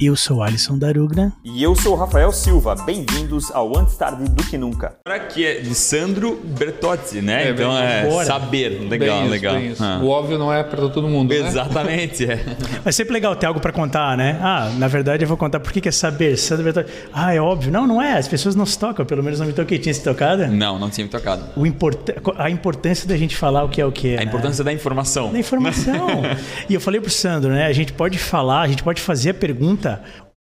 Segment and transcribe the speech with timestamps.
[0.00, 1.32] Eu sou Alisson Darugna.
[1.44, 2.76] E eu sou Rafael Silva.
[2.86, 4.94] Bem-vindos ao Antes Tarde do Que Nunca.
[5.04, 7.48] Aqui é de Sandro Bertozzi, né?
[7.48, 8.24] É, então é bora.
[8.24, 8.80] saber.
[8.88, 9.54] Legal, Bem isso, legal.
[9.56, 9.82] bem isso.
[9.82, 9.98] Ah.
[10.00, 11.40] O óbvio não é para todo mundo, né?
[11.48, 12.38] Exatamente, é.
[12.84, 14.38] Mas sempre legal ter algo para contar, né?
[14.40, 16.36] Ah, na verdade eu vou contar por que é saber.
[16.36, 16.86] Sandro Bertozzi.
[17.12, 17.72] Ah, é óbvio.
[17.72, 18.12] Não, não é.
[18.18, 19.04] As pessoas não se tocam.
[19.04, 19.80] Pelo menos não me toquei.
[19.80, 20.46] Tinha se tocado?
[20.46, 21.42] Não, não tinha me tocado.
[21.56, 24.20] O importa a importância da gente falar o que é o que é.
[24.20, 25.32] A importância da informação.
[25.32, 26.06] da informação.
[26.70, 27.66] e eu falei pro Sandro, né?
[27.66, 29.87] A gente pode falar, a gente pode fazer a pergunta: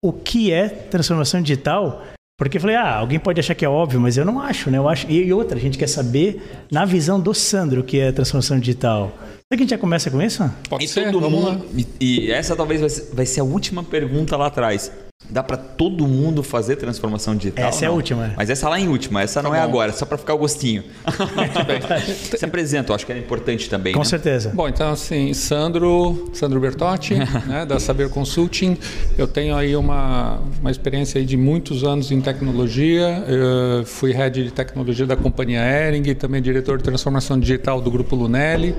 [0.04, 2.04] o que é transformação digital?
[2.40, 4.78] Porque eu falei, ah, alguém pode achar que é óbvio, mas eu não acho, né?
[4.78, 5.10] Eu acho.
[5.10, 9.12] E, outra, a gente quer saber, na visão do Sandro, o que é transformação digital.
[9.18, 10.48] Será que a gente já começa com isso?
[10.70, 11.60] Pode E ser, todo vamos mundo.
[11.74, 11.84] lá.
[12.00, 14.92] E, e essa talvez vai ser, vai ser a última pergunta lá atrás.
[15.30, 17.66] Dá para todo mundo fazer transformação digital?
[17.68, 17.98] Essa é a Não.
[17.98, 18.34] última.
[18.38, 19.64] Mas essa lá em última, essa não é bom.
[19.66, 20.84] agora, só para ficar o gostinho.
[22.38, 23.94] Se apresenta, eu acho que é importante também.
[23.94, 24.06] Com né?
[24.06, 24.52] certeza.
[24.54, 27.16] Bom, então assim, Sandro, Sandro Bertotti,
[27.48, 28.78] né, da Saber Consulting.
[29.18, 33.24] Eu tenho aí uma, uma experiência aí de muitos anos em tecnologia.
[33.28, 37.90] Eu fui head de tecnologia da companhia Ering, e também diretor de transformação digital do
[37.90, 38.76] grupo Lunelli.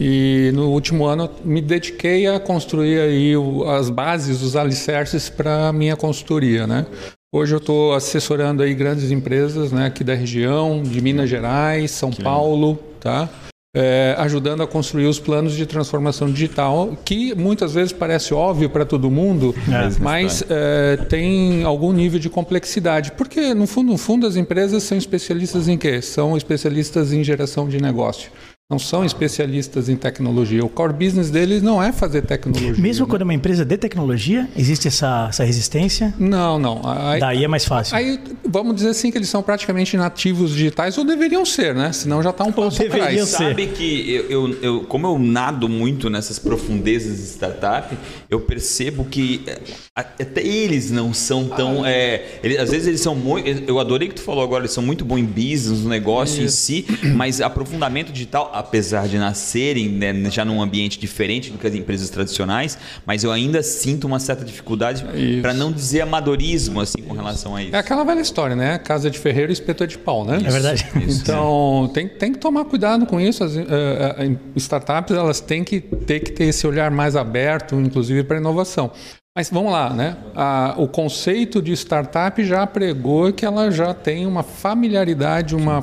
[0.00, 5.72] E no último ano me dediquei a construir aí o- as bases, os alicerces para
[5.74, 6.86] minha consultoria, né?
[7.34, 12.12] Hoje eu estou assessorando aí grandes empresas, né, aqui da região, de Minas Gerais, São
[12.12, 13.28] Paulo, tá?
[13.76, 18.84] É, ajudando a construir os planos de transformação digital, que muitas vezes parece óbvio para
[18.84, 20.00] todo mundo, É.
[20.00, 23.10] mas é, tem algum nível de complexidade.
[23.18, 26.00] Porque, no fundo, no fundo, as empresas são especialistas em quê?
[26.00, 28.30] São especialistas em geração de negócio.
[28.72, 30.64] Não são especialistas em tecnologia.
[30.64, 32.72] O core business deles não é fazer tecnologia.
[32.78, 33.10] Mesmo né?
[33.10, 36.14] quando é uma empresa de tecnologia, existe essa, essa resistência.
[36.18, 36.80] Não, não.
[36.82, 37.94] Aí, Daí é mais fácil.
[37.94, 41.92] aí, vamos dizer assim que eles são praticamente nativos digitais, ou deveriam ser, né?
[41.92, 43.28] Senão já está um deveriam atrás.
[43.28, 43.36] ser.
[43.48, 47.94] Sabe que eu, eu, eu- como eu nado muito nessas profundezas de startup,
[48.30, 49.58] eu percebo que é,
[49.94, 51.84] até eles não são tão.
[51.84, 53.46] é, eles- às vezes eles são muito.
[53.68, 56.48] Eu adorei que tu falou agora, eles são muito bons em business, no negócio em
[56.48, 61.74] si, mas aprofundamento digital, apesar de nascerem né, já num ambiente diferente do que as
[61.74, 65.42] empresas tradicionais, mas eu ainda sinto uma certa dificuldade, Isso.
[65.42, 67.74] para não dizer amadorismo assim com relação a isso.
[67.74, 68.78] É aquela velha história, né?
[68.78, 70.36] Casa de ferreiro, espeto é de pau, né?
[70.44, 70.86] É verdade.
[71.06, 71.22] Isso.
[71.22, 73.42] Então, tem, tem que tomar cuidado com isso.
[73.44, 78.36] As eh, startups elas têm que ter que ter esse olhar mais aberto, inclusive para
[78.38, 78.90] inovação.
[79.36, 80.16] Mas vamos lá, né?
[80.36, 85.82] A- o conceito de startup já pregou que ela já tem uma familiaridade, uma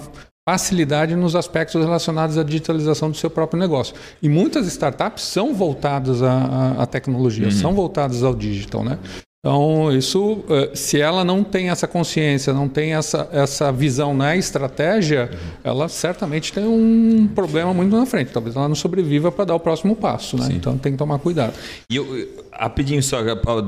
[0.52, 3.96] facilidade nos aspectos relacionados à digitalização do seu próprio negócio.
[4.22, 8.98] E muitas startups são voltadas à, à- tecnologia, são voltadas ao digital, né?
[9.44, 14.36] Então, isso, eh, se ela não tem essa consciência, não tem essa, essa visão na
[14.38, 15.32] estratégia,
[15.64, 18.32] ela certamente tem um problema muito na frente.
[18.32, 20.50] Talvez ela não sobreviva para dar o próximo passo, né?
[20.52, 21.54] Então, tem que tomar cuidado.
[21.90, 23.18] E eu, eu- rapidinho só,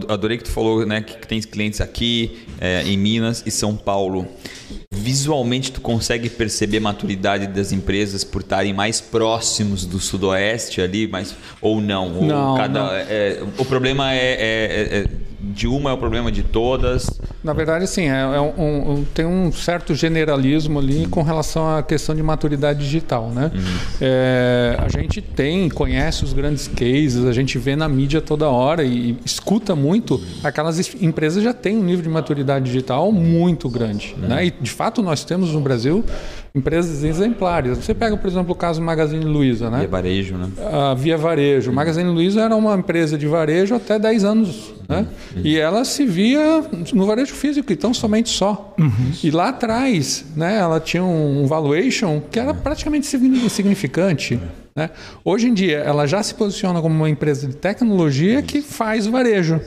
[0.09, 4.27] adorei que tu falou né, que tem clientes aqui é, em Minas e São Paulo.
[4.95, 11.07] Visualmente tu consegue perceber a maturidade das empresas por estarem mais próximos do sudoeste ali,
[11.07, 12.15] mas ou não?
[12.17, 12.91] Ou Não, cada- não.
[12.93, 15.05] é- o problema é, é- é-
[15.43, 17.19] de uma é o problema de todas.
[17.43, 21.83] Na verdade, sim, é, é um- um- tem um certo generalismo ali com relação à
[21.83, 23.51] questão de maturidade digital, né?
[23.99, 28.83] É, a gente tem, conhece os grandes cases, a gente vê na mídia toda hora
[28.83, 30.21] e escuta muito.
[30.43, 34.45] Aquelas es- empresas já têm um nível de maturidade digital muito grande, né?
[34.45, 36.03] E de fato nós temos no Brasil
[36.55, 37.77] empresas exemplares.
[37.79, 39.83] Você pega, por exemplo, o caso Magazine Luiza, né?
[39.85, 40.49] É varejo, né?
[40.71, 41.71] a Via Varejo.
[41.71, 44.71] O Magazine Luiza era uma empresa de varejo até 10 anos.
[44.87, 45.07] Né?
[45.43, 46.63] E ela se via
[46.93, 48.75] no varejo físico, então somente só.
[49.23, 54.39] E lá atrás, né, ela tinha um valuation que era praticamente signi- insignificante.
[54.75, 54.89] Né?
[55.23, 59.61] Hoje em dia, ela já se posiciona como uma empresa de tecnologia que faz varejo.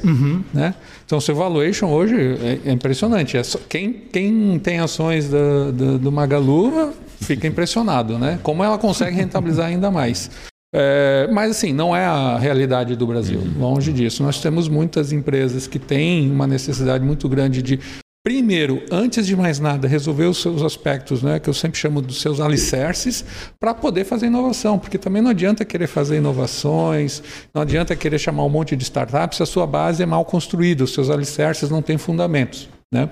[0.53, 0.75] Né?
[1.05, 3.37] Então, seu valuation hoje é, é impressionante.
[3.37, 8.39] É só- quem, quem tem ações da- da- do Magalu fica impressionado, né?
[8.43, 10.31] Como ela consegue rentabilizar ainda mais.
[10.75, 14.23] É, mas assim, não é a realidade do Brasil, longe disso.
[14.23, 17.79] Nós temos muitas empresas que têm uma necessidade muito grande de,
[18.27, 22.21] primeiro, antes de mais nada, resolver os seus aspectos, né, que eu sempre chamo dos
[22.21, 23.25] seus alicerces,
[23.61, 24.81] para poder fazer inovação.
[24.81, 27.23] Porque também não adianta querer fazer inovações,
[27.55, 30.83] não adianta querer chamar um monte de startups se a sua base é mal construída,
[30.83, 32.69] os seus alicerces não têm fundamentos.
[32.93, 33.09] Né?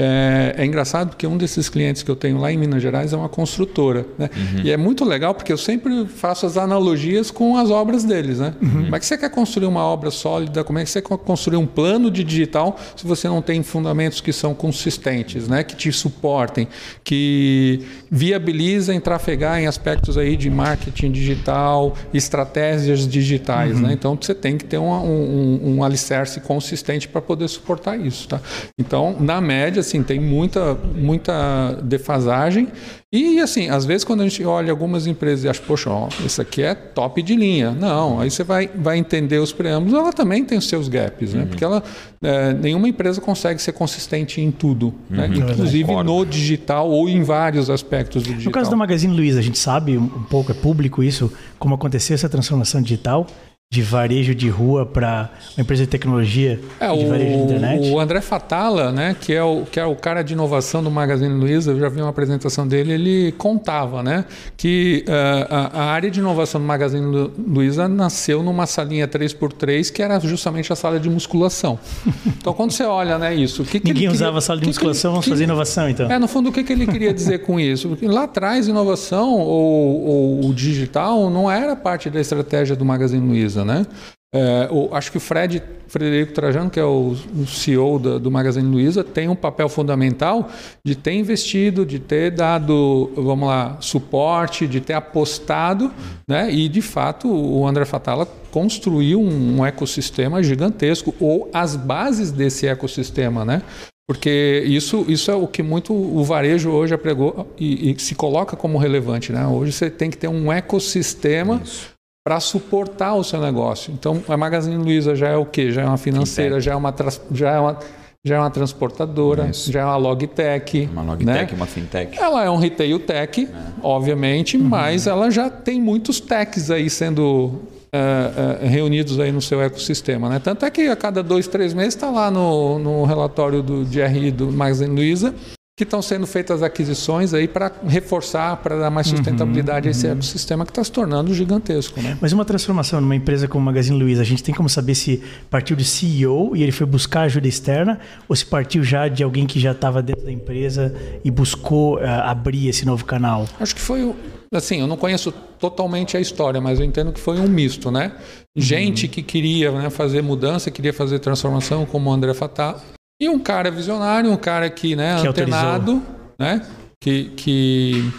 [0.00, 3.16] É, é, engraçado porque um desses clientes que eu tenho lá em Minas Gerais é
[3.16, 4.06] uma construtora.
[4.16, 4.30] Né?
[4.32, 4.60] Uhum.
[4.62, 8.38] E é muito legal porque eu sempre faço as analogias com as obras deles.
[8.38, 8.54] Né?
[8.62, 8.84] Uhum.
[8.84, 10.62] Como é que você quer construir uma obra sólida?
[10.62, 14.20] Como é que você quer construir um plano de digital se você não tem fundamentos
[14.20, 15.64] que são consistentes, né?
[15.64, 16.68] que te suportem,
[17.02, 23.74] que viabilizem trafegar em aspectos aí de marketing digital, estratégias digitais.
[23.74, 23.82] Uhum.
[23.82, 23.94] Né?
[23.94, 28.28] Então você tem que ter um, um, um alicerce consistente para poder suportar isso.
[28.28, 28.40] Tá?
[28.78, 32.68] Então, na média, assim, tem muita, muita defasagem.
[33.10, 36.42] E, assim, às vezes quando a gente olha algumas empresas e acha, poxa, ó, isso
[36.42, 37.70] aqui é top de linha.
[37.70, 41.42] Não, aí você vai, vai entender os preâmbulos, ela também tem os seus gaps, né?
[41.42, 41.48] Uhum.
[41.48, 41.82] Porque ela,
[42.22, 45.24] é, nenhuma empresa consegue ser consistente em tudo, né?
[45.24, 45.30] uhum.
[45.30, 45.52] né?
[45.52, 48.44] inclusive no digital ou em vários aspectos do digital.
[48.44, 52.14] No caso da Magazine Luiza, a gente sabe um pouco, é público isso, como aconteceu
[52.14, 53.26] essa transformação digital
[53.70, 57.90] de varejo de rua para uma empresa de tecnologia é, de varejo de internet?
[57.90, 61.34] O André Fatala, né, que é o, que é o cara de inovação do Magazine
[61.34, 64.24] Luiza, eu já vi uma apresentação dele, ele contava né,
[64.56, 70.02] que uh, a, a, área de inovação do Magazine Luiza nasceu numa salinha 3x3 que
[70.02, 71.78] era justamente a sala de musculação.
[72.38, 73.64] Então, quando você olha né, isso...
[73.64, 76.10] Que que Ninguém usava a sala de musculação, vamos fazer inovação então.
[76.10, 77.88] É, no fundo, o que, que ele queria dizer com isso?
[77.88, 83.26] Porque lá atrás, inovação ou, ou o digital não era parte da estratégia do Magazine
[83.26, 83.86] Luiza né?
[84.34, 88.30] É, o, acho que o Fred Frederico Trajano, que é o, o CEO da, do
[88.30, 90.50] Magazine Luiza, tem um papel fundamental
[90.84, 95.90] de ter investido, de ter dado, vamos lá, suporte, de ter apostado,
[96.28, 96.52] né?
[96.52, 102.66] E de fato o André Fatala construiu um, um ecossistema gigantesco ou as bases desse
[102.66, 103.62] ecossistema, né?
[104.06, 108.56] Porque isso, isso é o que muito o varejo hoje apregou e, e se coloca
[108.56, 109.32] como relevante.
[109.32, 109.46] Né?
[109.46, 111.97] Hoje você tem que ter um ecossistema isso
[112.28, 113.90] para suportar o seu negócio.
[113.90, 115.72] Então, a Magazine Luiza já é o quê?
[115.72, 116.94] Já é uma financeira, já é uma,
[117.32, 117.78] já é uma,
[118.22, 119.72] já é uma transportadora, Isso.
[119.72, 120.90] já é uma logtech.
[120.92, 121.56] Uma logtech, né?
[121.56, 122.18] uma fintech.
[122.18, 123.48] Ela é um retail tech, é.
[123.82, 124.64] obviamente, uhum.
[124.64, 130.28] mas ela já tem muitos techs aí sendo é, é, reunidos aí no seu ecossistema.
[130.28, 130.38] Né?
[130.38, 134.30] Tanto é que a cada dois, três meses está lá no, no relatório do GRI
[134.30, 135.34] do Magazine Luiza
[135.78, 140.06] que estão sendo feitas aquisições aí para reforçar, para dar mais sustentabilidade uhum, a esse
[140.08, 140.14] uhum.
[140.14, 142.02] ecossistema que está se tornando gigantesco.
[142.02, 142.18] Né?
[142.20, 145.22] Mas uma transformação numa empresa como o Magazine Luiza, a gente tem como saber se
[145.48, 149.46] partiu de CEO e ele foi buscar ajuda externa ou se partiu já de alguém
[149.46, 150.92] que já estava dentro da empresa
[151.24, 153.46] e buscou uh, abrir esse novo canal?
[153.60, 154.12] Acho que foi
[154.52, 158.16] assim, eu não conheço totalmente a história, mas eu entendo que foi um misto, né?
[158.56, 159.12] Gente uhum.
[159.12, 162.82] que queria né, fazer mudança, queria fazer transformação, como o André Fatah,
[163.20, 166.02] e um cara visionário, um cara que, né, que antenado, autorizou.
[166.38, 166.62] né?
[167.00, 168.12] Que, que,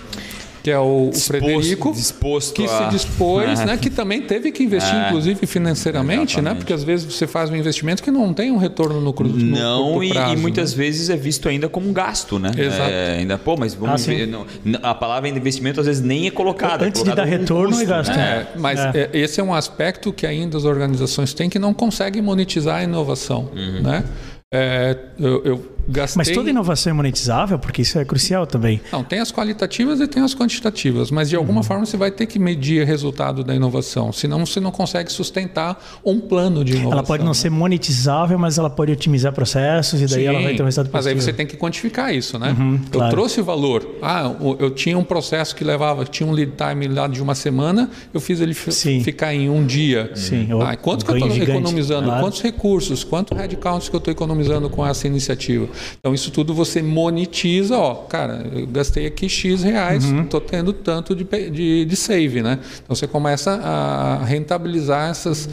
[0.62, 2.68] que é o, disposto, Frederico, disposto que a...
[2.68, 3.76] se dispôs, né?
[3.80, 6.54] Que também teve que investir, é, inclusive financeiramente, exatamente.
[6.54, 6.56] né?
[6.56, 10.04] Porque às vezes você faz um investimento que não tem um retorno no curto, Não,
[10.04, 10.84] e, prazo, e, muitas né?
[10.84, 12.52] vezes é visto ainda como um gasto, né?
[12.58, 12.90] Exato.
[12.90, 14.46] É, ainda, pô, mas vamos ah, ver, não,
[14.84, 16.86] a palavra investimento às vezes nem é colocada.
[16.86, 18.16] Antes é de dar retorno custo, é gasto.
[18.16, 18.48] Né?
[18.54, 19.10] É, mas é.
[19.14, 23.50] esse é um aspecto que ainda as organizações têm que não conseguem monetizar a inovação,
[23.56, 23.82] uhum.
[23.82, 24.04] né?
[24.52, 26.18] É, eu, eu, gastei...
[26.18, 27.60] Mas toda inovação é monetizável?
[27.60, 28.82] Porque isso é crucial também.
[28.92, 31.64] Não, tem as qualitativas e tem as quantitativas, mas de alguma uhum.
[31.64, 35.84] forma você vai ter que medir o resultado da inovação, senão você não consegue sustentar
[36.06, 36.94] um plano de inovação.
[36.94, 37.36] Ela pode não né?
[37.36, 40.92] ser monetizável, mas ela pode otimizar processos e daí Sim, ela vai ter um resultado
[40.92, 40.94] positivo.
[40.94, 42.56] Mas aí você tem que quantificar isso, né?
[42.58, 43.12] Uhum, eu claro.
[43.12, 43.88] trouxe valor.
[44.02, 47.90] Ah, eu tinha um processo que levava, tinha um lead time lá de uma semana,
[48.14, 49.04] eu fiz ele Sim.
[49.04, 50.12] ficar em um dia.
[50.16, 50.48] Sim.
[50.62, 52.06] Ah, quanto que eu estou economizando?
[52.06, 52.24] Claro.
[52.24, 53.04] Quantos recursos?
[53.04, 55.68] Quanto headcounts que eu estou economizando com essa iniciativa.
[56.00, 60.48] Então, isso tudo você monetiza, ó, cara, eu gastei aqui X reais, estou uhum.
[60.48, 62.60] tendo tanto de, de, de, save, né?
[62.84, 65.50] Então, você começa a rentabilizar essas,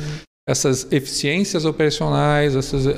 [0.49, 2.93] essas eficiências operacionais, essas uh,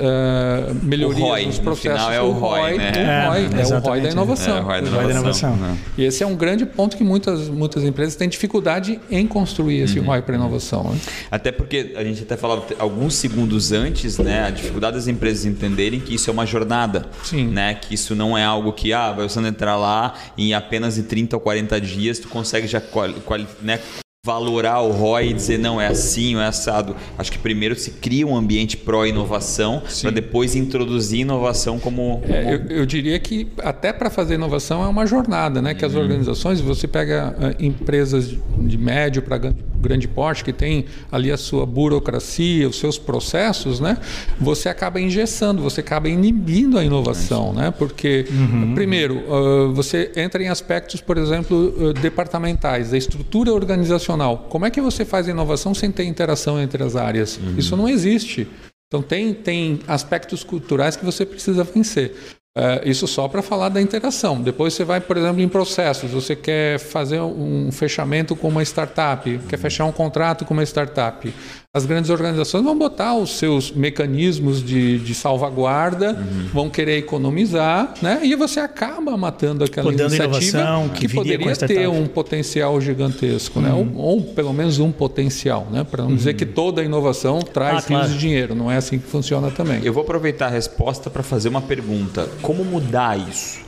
[0.83, 2.05] melhorias ROI, nos processos.
[2.05, 2.91] No é o ROI, né?
[2.91, 4.57] O ROI, é, é o ROI da inovação.
[4.57, 5.09] É o ROI da inovação.
[5.09, 5.55] inovação.
[5.55, 5.77] Né?
[5.97, 9.97] E esse é um grande ponto que muitas, muitas empresas têm dificuldade em construir esse
[9.97, 10.05] uhum.
[10.05, 10.91] ROI para inovação.
[10.91, 10.99] Né?
[11.31, 15.99] Até porque a gente até falava alguns segundos antes, né, a dificuldade das empresas entenderem
[15.99, 17.47] que isso é uma jornada, Sim.
[17.47, 20.99] né, que isso não é algo que ah, vai você entrar lá e em apenas
[20.99, 23.79] em 30 ou 40 dias tu consegue já quali, quali, né,
[24.25, 26.93] valorar o ROI e dizer não é assim ou é assado.
[27.17, 32.19] Acho que primeiro se cria um ambiente pró-inovação para depois introduzir inovação como.
[32.19, 32.33] como...
[32.33, 35.73] É, eu, eu, diria que até para fazer inovação é uma jornada, né?
[35.73, 36.01] Que as uhum.
[36.01, 41.65] organizações, você pega uh, empresas de médio para grande porte que tem ali a sua
[41.65, 43.97] burocracia, os seus processos, né?
[44.37, 47.71] Você acaba engessando, você acaba inibindo a inovação, né?
[47.71, 48.73] Porque uhum.
[48.75, 54.08] primeiro uh, você entra em aspectos, por exemplo, uh, departamentais, a estrutura organizacional
[54.49, 57.37] como é que você faz inovação sem ter interação entre as áreas?
[57.37, 57.57] Uhum.
[57.57, 58.47] Isso não existe.
[58.87, 62.15] Então tem, tem aspectos culturais que você precisa vencer.
[62.57, 64.41] É, isso só para falar da interação.
[64.41, 66.11] Depois você vai, por exemplo, em processos.
[66.11, 71.31] Você quer fazer um fechamento com uma startup, quer fechar um contrato com uma startup.
[71.71, 76.47] As grandes organizações vão botar os seus mecanismos de, de salvaguarda, uhum.
[76.51, 78.21] vão querer economizar, né?
[78.23, 83.69] e você acaba matando aquela Podando iniciativa que, que poderia ter um potencial gigantesco, né?
[83.71, 83.85] uhum.
[83.85, 83.91] né?
[83.95, 85.83] ou, ou, pelo menos um potencial, né?
[85.83, 86.15] para não uhum.
[86.15, 88.09] dizer que toda inovação traz ah, claro.
[88.09, 88.55] de dinheiro.
[88.55, 89.79] Não é assim que funciona também.
[89.83, 92.27] Eu vou aproveitar a resposta para fazer uma pergunta.
[92.41, 93.59] Como mudar isso?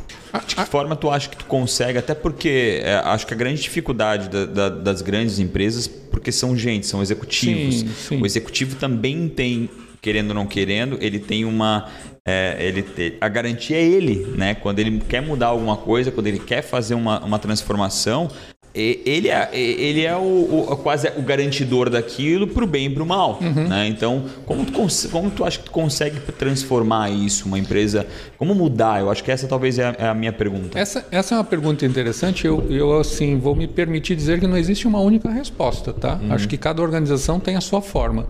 [0.47, 1.97] De que forma tu acha que tu consegue?
[1.97, 6.55] Até porque é, acho que a grande dificuldade da, da, das grandes empresas, porque são
[6.55, 7.81] gente, são executivos.
[7.81, 8.21] Sim, sim.
[8.21, 9.69] O executivo também tem,
[10.01, 11.89] querendo ou não querendo, ele tem uma.
[12.25, 14.55] É, ele a garantia é ele, né?
[14.55, 18.29] Quando ele quer mudar alguma coisa, quando ele quer fazer uma, uma transformação,
[18.73, 23.03] ele é, ele é o, o, quase o garantidor daquilo para o bem e para
[23.03, 23.37] o mal.
[23.41, 23.67] Uhum.
[23.67, 23.87] Né?
[23.87, 28.07] Então, como tu, como tu acha que tu consegue transformar isso, uma empresa?
[28.37, 29.01] Como mudar?
[29.01, 30.79] Eu acho que essa talvez é a, é a minha pergunta.
[30.79, 32.47] Essa, essa é uma pergunta interessante.
[32.47, 35.91] Eu, eu assim vou me permitir dizer que não existe uma única resposta.
[35.91, 36.19] Tá?
[36.21, 36.33] Uhum.
[36.33, 38.25] Acho que cada organização tem a sua forma.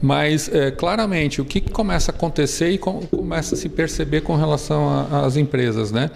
[0.00, 5.06] Mas, é, claramente, o que começa a acontecer e começa a se perceber com relação
[5.24, 6.10] às empresas, né?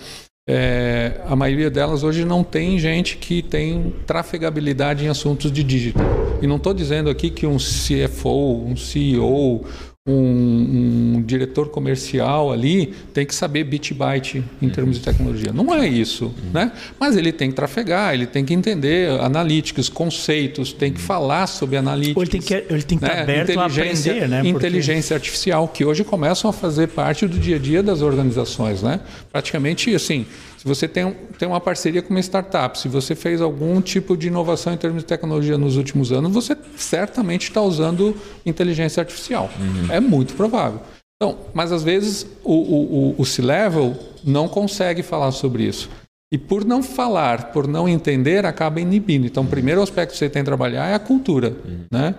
[0.46, 6.04] É, a maioria delas hoje não tem gente que tem trafegabilidade em assuntos de digital.
[6.42, 9.64] E não estou dizendo aqui que um CFO, um CEO,
[10.06, 15.50] um, um, diretor comercial ali tem que saber bit byte em termos de tecnologia.
[15.50, 16.72] Não é isso, né?
[17.00, 21.78] Mas ele tem que trafegar, ele tem que entender analíticos, conceitos, tem que falar sobre
[21.78, 22.18] analíticos.
[22.18, 23.10] Ou ele tem que, ele tem que né?
[23.12, 24.42] estar aberto a aprender, né?
[24.44, 25.26] Inteligência Porque...
[25.26, 29.00] artificial, que hoje começam a fazer parte do dia a dia das organizações, né?
[29.32, 30.26] Praticamente, assim,
[30.64, 34.28] se você tem, tem uma parceria com uma startup, se você fez algum tipo de
[34.28, 38.16] inovação em termos de tecnologia nos últimos anos, você certamente está usando
[38.46, 39.50] inteligência artificial.
[39.60, 39.92] Uhum.
[39.92, 40.80] É muito provável.
[41.16, 43.94] Então, mas às vezes o, o, o C-Level
[44.24, 45.90] não consegue falar sobre isso.
[46.32, 49.26] E por não falar, por não entender, acaba inibindo.
[49.26, 51.54] Então, o primeiro aspecto que você tem que trabalhar é a cultura.
[51.62, 51.84] Uhum.
[51.92, 52.14] Né?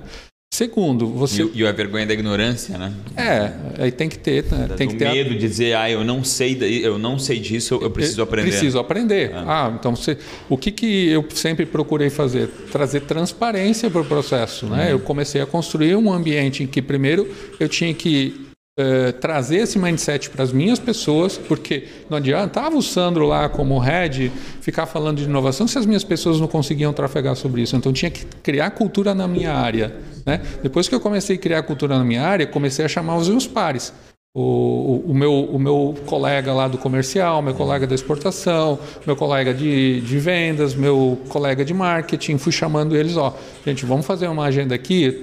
[0.55, 1.43] Segundo, você.
[1.43, 2.93] E, e a vergonha da ignorância, né?
[3.17, 4.45] É, aí tem que ter.
[4.45, 4.69] Né?
[4.77, 5.33] Tem que ter medo a...
[5.33, 8.51] de dizer, ah, eu não sei, eu não sei disso, eu preciso aprender.
[8.51, 9.33] Preciso aprender.
[9.33, 12.47] Ah, ah então você, o que, que eu sempre procurei fazer?
[12.71, 14.65] Trazer transparência para o processo.
[14.67, 14.85] Né?
[14.85, 14.91] Uhum.
[14.91, 18.44] Eu comecei a construir um ambiente em que, primeiro, eu tinha que
[18.77, 23.79] Uh, trazer esse mindset para as minhas pessoas, porque não adiantava o Sandro lá como
[23.79, 24.29] head
[24.59, 27.73] ficar falando de inovação se as minhas pessoas não conseguiam trafegar sobre isso.
[27.77, 29.95] Então tinha que criar cultura na minha área.
[30.25, 30.41] Né?
[30.61, 33.47] Depois que eu comecei a criar cultura na minha área, comecei a chamar os meus
[33.47, 33.93] pares.
[34.37, 38.77] O, o, meu, o meu colega lá do comercial, meu colega da exportação,
[39.07, 43.33] meu colega de, de vendas, meu colega de marketing, fui chamando eles, ó,
[43.65, 45.21] gente, vamos fazer uma agenda aqui,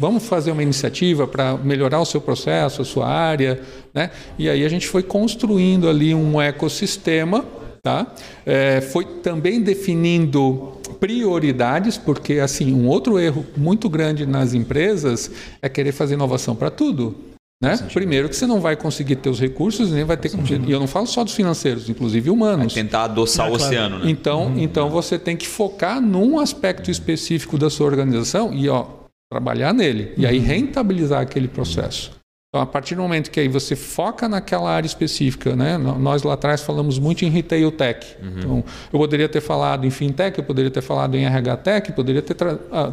[0.00, 3.60] vamos fazer uma iniciativa para melhorar o seu processo, a sua área,
[3.92, 4.12] né?
[4.38, 7.44] E aí a gente foi construindo ali um ecossistema,
[7.82, 8.14] tá?
[8.46, 15.28] É, foi também definindo prioridades, porque assim um outro erro muito grande nas empresas
[15.60, 17.31] é querer fazer inovação para tudo.
[17.62, 17.78] Né?
[17.92, 20.32] Primeiro que você não vai conseguir ter os recursos, nem vai ter
[20.66, 22.74] E eu não falo só dos financeiros, inclusive humanos.
[22.74, 24.10] Vai tentar adoçar o oceano, né?
[24.10, 24.58] Então, uhum.
[24.58, 28.86] então você tem que focar num aspecto específico da sua organização e ó,
[29.30, 30.12] trabalhar nele.
[30.16, 30.44] E aí uhum.
[30.44, 32.10] rentabilizar aquele processo.
[32.54, 35.78] Então, a partir do momento que aí você foca naquela área específica, né?
[35.78, 38.06] Nós lá atrás falamos muito em retail tech.
[38.20, 38.28] Uhum.
[38.36, 42.20] Então, eu poderia ter falado em fintech, eu poderia ter falado em RH tech, poderia
[42.20, 42.36] ter,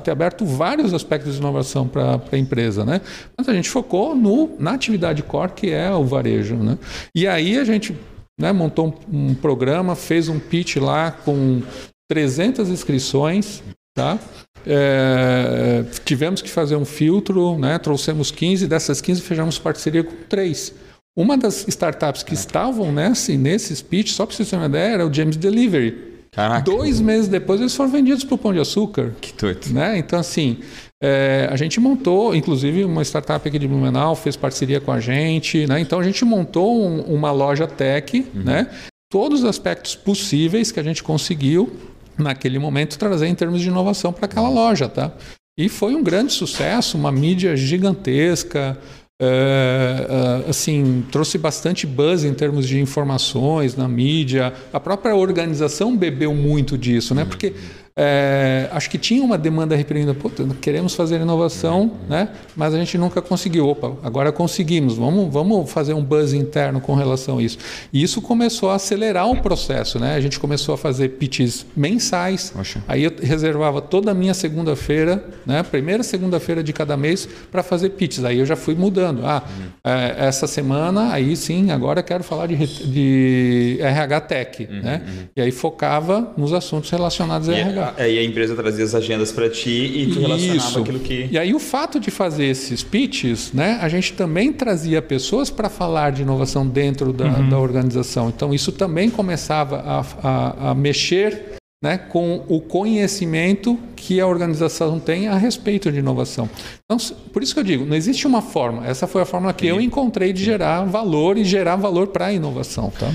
[0.01, 3.01] ter aberto vários aspectos de inovação para a empresa, né?
[3.37, 6.77] Mas a gente focou no, na atividade core, que é o varejo, né?
[7.13, 7.93] E aí a gente
[8.39, 11.61] né, montou um, um programa, fez um pitch lá com
[12.09, 13.61] 300 inscrições,
[13.95, 14.19] tá?
[14.65, 17.77] É, tivemos que fazer um filtro, né?
[17.77, 20.73] trouxemos 15, dessas 15 fechamos parceria com três.
[21.17, 25.07] Uma das startups que estavam nesse, nesse speech, só para vocês terem uma ideia, era
[25.07, 26.09] o James Delivery.
[26.31, 26.61] Caraca.
[26.61, 29.13] Dois meses depois eles foram vendidos para o Pão de Açúcar.
[29.19, 29.73] Que doido.
[29.73, 29.97] Né?
[29.97, 30.59] Então, assim,
[31.01, 35.65] é, a gente montou, inclusive uma startup aqui de Blumenau fez parceria com a gente.
[35.65, 35.79] Né?
[35.79, 38.43] Então, a gente montou um, uma loja tech, uhum.
[38.43, 38.67] né?
[39.11, 41.75] todos os aspectos possíveis que a gente conseguiu
[42.21, 44.87] naquele momento, trazer em termos de inovação para aquela loja.
[44.87, 45.11] Tá?
[45.57, 48.77] E foi um grande sucesso, uma mídia gigantesca,
[49.21, 54.53] é, assim, trouxe bastante buzz em termos de informações na mídia.
[54.71, 57.25] A própria organização bebeu muito disso, né?
[57.25, 57.53] Porque
[57.95, 60.15] é, acho que tinha uma demanda reprimida.
[60.61, 62.29] Queremos fazer inovação, né?
[62.55, 63.67] mas a gente nunca conseguiu.
[63.67, 64.95] Opa, agora conseguimos.
[64.95, 67.57] Vamos, vamos fazer um buzz interno com relação a isso.
[67.91, 69.99] E isso começou a acelerar o processo.
[69.99, 70.15] Né?
[70.15, 72.53] A gente começou a fazer pitches mensais.
[72.57, 72.83] Oxa.
[72.87, 75.61] Aí eu reservava toda a minha segunda-feira, né?
[75.63, 78.23] primeira segunda-feira de cada mês, para fazer pitches.
[78.23, 79.25] Aí eu já fui mudando.
[79.25, 79.65] Ah, uhum.
[79.83, 82.55] é, essa semana, aí sim, agora quero falar de,
[82.85, 84.67] de RH Tech.
[84.69, 85.01] Uhum, né?
[85.05, 85.23] Uhum.
[85.35, 87.88] E aí focava nos assuntos relacionados a RH.
[87.97, 90.79] É, e a empresa trazia as agendas para ti e tu relacionava Isso.
[90.79, 91.27] aquilo que.
[91.31, 95.69] E aí o fato de fazer esses pitches, né, a gente também trazia pessoas para
[95.69, 97.49] falar de inovação dentro da, uhum.
[97.49, 98.29] da, organização.
[98.29, 104.99] Então isso também começava a, a, a mexer né, com o conhecimento que a organização
[104.99, 106.49] tem a respeito de inovação.
[106.83, 106.97] Então,
[107.31, 108.85] por isso que eu digo, não existe uma forma.
[108.85, 112.33] Essa foi a forma que eu encontrei de gerar valor e gerar valor para a
[112.33, 112.91] inovação.
[112.91, 113.11] Tá?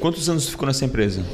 [0.00, 1.24] Quantos anos você ficou nessa empresa?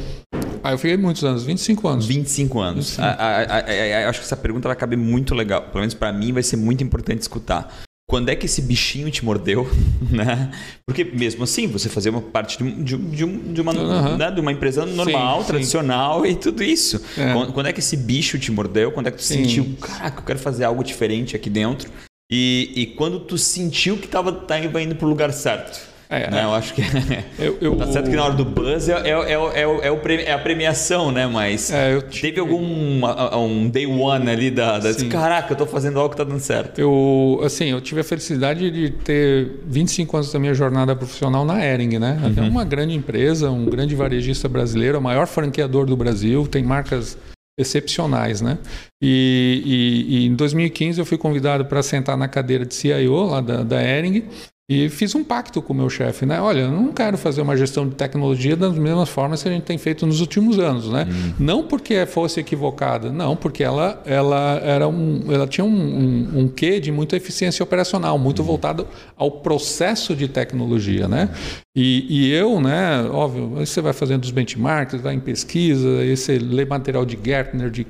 [0.63, 2.07] Ah, eu fiquei muitos anos, 25 anos.
[2.07, 2.97] 25 anos.
[2.97, 3.03] 25.
[3.03, 5.63] A, a, a, acho que essa pergunta vai caber muito legal.
[5.63, 7.83] Pelo menos para mim vai ser muito importante escutar.
[8.09, 9.69] Quando é que esse bichinho te mordeu?
[10.13, 10.51] Né?
[10.87, 14.17] Porque mesmo assim, você fazia uma parte de, de, de, de uma, uhum.
[14.19, 14.31] né?
[14.31, 16.33] de uma empresa normal, sim, tradicional sim.
[16.33, 17.01] e tudo isso.
[17.17, 17.33] É.
[17.33, 18.93] Quando, quando, é que esse bicho te mordeu?
[18.93, 19.43] Quando é que tu sim.
[19.43, 21.91] sentiu, caraca, eu quero fazer algo diferente aqui dentro?
[22.31, 25.92] E, e quando tu sentiu que estava tá indo para o lugar certo?
[26.13, 26.45] É, né?
[26.45, 26.83] Eu acho que.
[27.39, 29.99] Eu, eu, tá certo que na hora do buzz é, é, é, é, é, o,
[30.07, 31.27] é a premiação, né?
[31.27, 32.63] Mas é, eu, teve algum
[33.35, 34.79] um day one ali da.
[34.79, 36.79] da Caraca, eu tô fazendo algo que tá dando certo.
[36.79, 41.65] Eu, assim, eu tive a felicidade de ter 25 anos da minha jornada profissional na
[41.65, 42.21] Ering, né?
[42.23, 42.45] Uhum.
[42.45, 47.17] É uma grande empresa, um grande varejista brasileiro, o maior franqueador do Brasil, tem marcas
[47.59, 48.59] excepcionais, né?
[49.03, 53.41] E, e, e, em 2015 eu fui convidado para sentar na cadeira de CIO lá
[53.41, 54.25] da, da Ering
[54.73, 56.41] e fiz um pacto com o meu chefe, né?
[56.41, 59.65] Olha, eu não quero fazer uma gestão de tecnologia das mesmas formas que a gente
[59.65, 61.07] tem feito nos últimos anos, né?
[61.11, 61.35] Uhum.
[61.39, 66.49] Não porque fosse equivocada, não, porque ela, ela, era um, ela tinha um, um, um
[66.49, 68.47] quê de muita eficiência operacional, muito uhum.
[68.47, 71.29] voltado ao processo de tecnologia, né?
[71.77, 76.39] E, e, eu, né, óbvio, você vai fazendo os benchmarks, vai em pesquisa, aí você
[76.39, 77.87] lê material de Gartner, de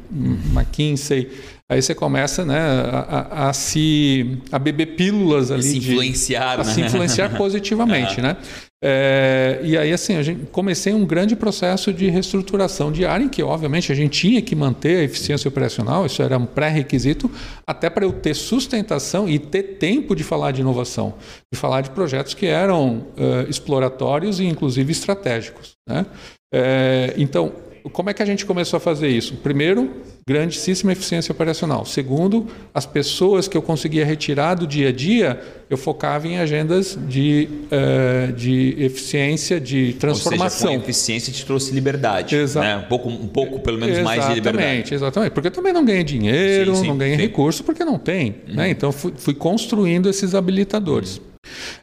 [0.54, 1.30] McKinsey,
[1.68, 5.62] Aí você começa né, a, a, a se a beber pílulas ali.
[5.62, 6.70] Se influenciar, de, né?
[6.70, 8.36] A se influenciar positivamente, né?
[8.84, 13.28] É, e aí, assim, a gente comecei um grande processo de reestruturação de área, em
[13.28, 17.30] que, obviamente, a gente tinha que manter a eficiência operacional, isso era um pré-requisito,
[17.64, 21.14] até para eu ter sustentação e ter tempo de falar de inovação,
[21.52, 25.76] de falar de projetos que eram uh, exploratórios e, inclusive, estratégicos.
[25.88, 26.04] Né?
[26.52, 27.52] É, então,
[27.90, 29.36] como é que a gente começou a fazer isso?
[29.36, 29.90] Primeiro,
[30.26, 31.84] grandíssima eficiência operacional.
[31.84, 36.96] Segundo, as pessoas que eu conseguia retirar do dia a dia, eu focava em agendas
[37.08, 40.44] de, uh, de eficiência, de transformação.
[40.44, 42.36] Ou seja, com eficiência te trouxe liberdade.
[42.36, 42.66] Exato.
[42.66, 42.76] Né?
[42.76, 44.64] Um, pouco, um pouco, pelo menos, exatamente, mais de liberdade.
[44.64, 45.32] Exatamente, exatamente.
[45.32, 47.22] Porque eu também não ganhei dinheiro, sim, sim, não ganhei sim.
[47.22, 48.36] recurso, porque não tem.
[48.48, 48.54] Uhum.
[48.54, 48.70] Né?
[48.70, 51.18] Então, fui, fui, construindo esses habilitadores.
[51.18, 51.31] Uhum.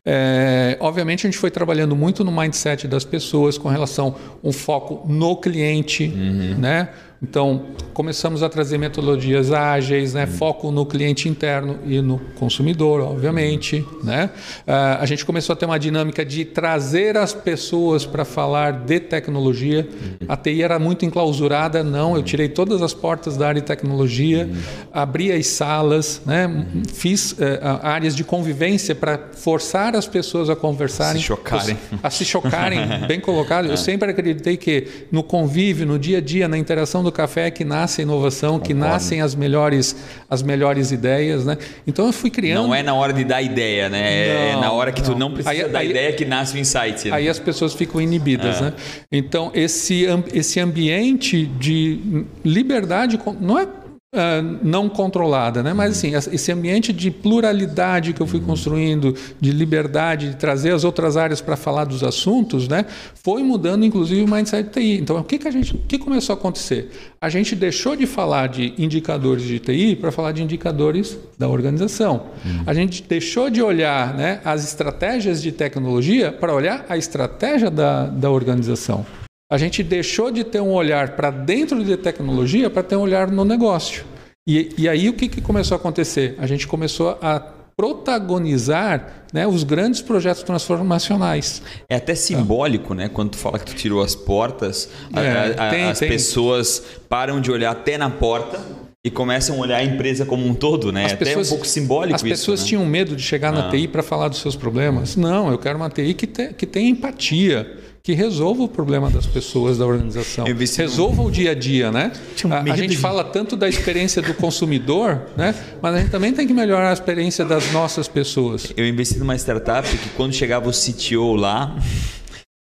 [0.06, 5.06] É, obviamente, a gente foi trabalhando muito no mindset das pessoas com relação um foco
[5.12, 6.58] no cliente, uhum.
[6.58, 6.90] né?
[7.22, 10.26] Então, começamos a trazer metodologias ágeis, né?
[10.26, 13.86] foco no cliente interno e no consumidor, obviamente.
[14.02, 14.30] Né?
[14.66, 19.02] Uh, a gente começou a ter uma dinâmica de trazer as pessoas para falar de
[19.02, 19.86] tecnologia.
[20.30, 24.50] A TI era muito enclausurada, não, eu tirei todas as portas da área de tecnologia,
[24.94, 26.68] abri as salas, né?
[26.94, 27.36] fiz uh,
[27.84, 31.20] áreas de convivência para forçar as pessoas a conversarem.
[31.20, 31.78] Se chocarem.
[32.02, 32.80] A se chocarem,
[33.10, 33.66] bem colocado.
[33.66, 33.78] Eu é.
[33.78, 37.66] sempre acreditei que no convívio, no dia a dia, na interação do do café que
[37.66, 38.68] nasce a inovação, Concordo.
[38.68, 39.96] que nascem as melhores,
[40.30, 41.58] as melhores ideias, né?
[41.86, 42.68] Então eu fui criando.
[42.68, 44.28] Não é na hora de dar ideia, né?
[44.28, 45.14] É não, é na hora que não.
[45.14, 47.10] tu não precisa aí, dar aí, ideia que nasce o insight.
[47.10, 47.16] Né?
[47.16, 48.66] Aí as pessoas ficam inibidas, é.
[48.66, 48.74] né?
[49.12, 53.68] Então esse, esse ambiente de liberdade não é
[54.12, 55.72] Uh, não controlada, né?
[55.72, 60.84] Mas assim, esse ambiente de pluralidade que eu fui construindo, de liberdade, de trazer as
[60.84, 62.88] outras áreas para falar dos assuntos, né?
[63.24, 65.00] Foi mudando, inclusive, o mindset de TI.
[65.00, 66.90] Então, o que, que a gente, o que começou a acontecer?
[67.22, 72.30] A gente deixou de falar de indicadores de TI para falar de indicadores da organização.
[72.44, 72.64] Uhum.
[72.66, 78.08] A gente deixou de olhar, né, as estratégias de tecnologia para olhar a estratégia da,
[78.08, 79.06] da organização.
[79.52, 83.32] A gente deixou de ter um olhar para dentro de tecnologia para ter um olhar
[83.32, 84.06] no negócio.
[84.48, 86.36] E, e aí o que, que começou a acontecer?
[86.38, 87.40] A gente começou a
[87.76, 91.64] protagonizar né, os grandes projetos transformacionais.
[91.90, 93.10] É até simbólico, né?
[93.10, 96.10] Quando tu fala que tu tirou as portas, é, a, a, tem, as tem.
[96.10, 98.60] pessoas param de olhar até na porta
[99.04, 101.06] e começam a olhar a empresa como um todo, né?
[101.06, 102.68] As Até pessoas, um pouco simbólico As pessoas né?
[102.68, 103.72] tinham medo de chegar na ah.
[103.72, 105.16] TI para falar dos seus problemas.
[105.16, 107.78] Não, eu quero uma TI que, te, que tenha empatia,
[108.10, 110.48] que resolva o problema das pessoas da organização.
[110.82, 112.12] Resolva o dia a dia, né?
[112.50, 115.54] A, a gente fala tanto da experiência do consumidor, né?
[115.80, 118.74] Mas a gente também tem que melhorar a experiência das nossas pessoas.
[118.76, 121.78] Eu investi numa startup que quando chegava o CTO lá,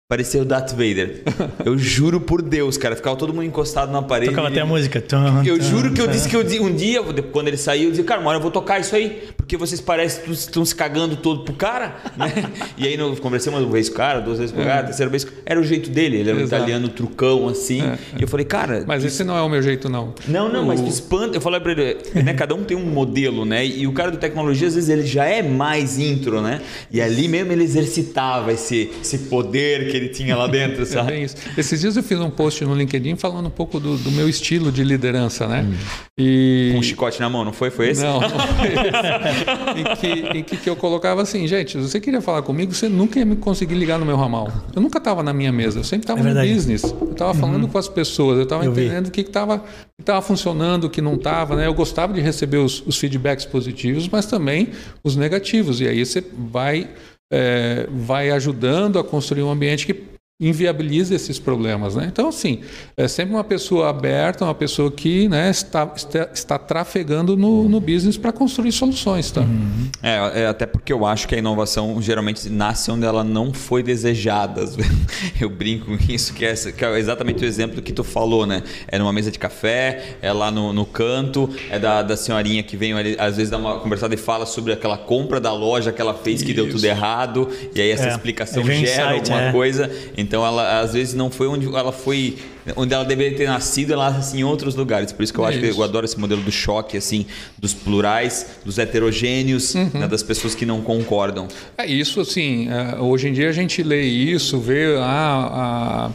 [0.09, 1.21] Parecia o Darth Vader.
[1.63, 2.95] Eu juro por Deus, cara.
[2.95, 4.31] Ficava todo mundo encostado na parede.
[4.31, 5.03] Tocava até a música.
[5.45, 6.99] eu juro que eu disse que eu, um dia,
[7.31, 9.29] quando ele saiu, eu disse, cara, uma hora eu vou tocar isso aí.
[9.37, 11.95] Porque vocês parecem que estão se cagando todo pro cara.
[12.17, 12.33] Né?
[12.75, 14.83] E aí eu conversei uma vez com o cara, duas vezes com o cara, é.
[14.85, 15.27] terceira vez.
[15.45, 16.17] Era o jeito dele.
[16.17, 16.63] Ele era um Exato.
[16.63, 17.83] italiano trucão, assim.
[17.83, 17.99] É.
[18.17, 18.83] E eu falei, cara.
[18.87, 20.15] Mas esse não é o meu jeito, não.
[20.27, 20.65] Não, não, o...
[20.65, 21.37] mas espanta.
[21.37, 22.33] Eu falei pra ele, né?
[22.33, 23.63] Cada um tem um modelo, né?
[23.63, 26.61] E o cara do tecnologia, às vezes, ele já é mais intro, né?
[26.89, 30.83] E ali mesmo ele exercitava esse, esse poder que ele tinha lá dentro.
[30.83, 31.13] É sabe?
[31.13, 31.35] É isso.
[31.57, 34.71] Esses dias eu fiz um post no LinkedIn falando um pouco do, do meu estilo
[34.71, 35.65] de liderança, né?
[35.67, 35.75] Hum.
[36.17, 36.71] E...
[36.73, 37.69] Com um chicote na mão, não foi?
[37.69, 38.03] Foi esse?
[38.03, 39.79] Não, não foi esse.
[39.79, 42.89] em, que, em que, que, eu colocava assim, gente, se você queria falar comigo, você
[42.89, 44.51] nunca ia me conseguir ligar no meu ramal.
[44.75, 46.83] Eu nunca estava na minha mesa, eu sempre estava é no business.
[46.83, 47.69] Eu estava falando uhum.
[47.69, 51.15] com as pessoas, eu estava entendendo o que estava que estava funcionando, o que não
[51.15, 51.55] estava.
[51.55, 51.67] Né?
[51.67, 54.69] Eu gostava de receber os, os feedbacks positivos, mas também
[55.03, 55.81] os negativos.
[55.81, 56.89] E aí você vai
[57.31, 61.95] é, vai ajudando a construir um ambiente que inviabiliza esses problemas.
[61.95, 62.07] Né?
[62.09, 62.61] Então, assim,
[62.95, 67.81] é sempre uma pessoa aberta, uma pessoa que né, está, está, está trafegando no, no
[67.81, 69.29] business para construir soluções.
[69.31, 69.41] Tá?
[69.41, 69.89] Uhum.
[70.01, 73.83] É, é, até porque eu acho que a inovação geralmente nasce onde ela não foi
[73.83, 74.63] desejada.
[75.39, 78.63] Eu brinco com isso, que é, que é exatamente o exemplo que tu falou, né?
[78.87, 82.77] É numa mesa de café, é lá no, no canto, é da, da senhorinha que
[82.77, 86.01] vem ali, às vezes dá uma conversada e fala sobre aquela compra da loja que
[86.01, 86.55] ela fez que isso.
[86.55, 88.77] deu tudo errado, e aí essa é, explicação gera
[89.15, 89.51] insight, alguma é.
[89.51, 89.91] coisa.
[90.17, 92.37] Então ela às vezes não foi onde ela foi,
[92.75, 95.11] onde ela deveria ter nascido, ela assim em outros lugares.
[95.11, 95.73] Por isso que eu é acho isso.
[95.73, 97.25] que eu adoro esse modelo do choque assim,
[97.57, 99.89] dos plurais, dos heterogêneos, uhum.
[99.93, 101.47] né, das pessoas que não concordam.
[101.77, 106.11] É isso assim, é, hoje em dia a gente lê isso, vê ah,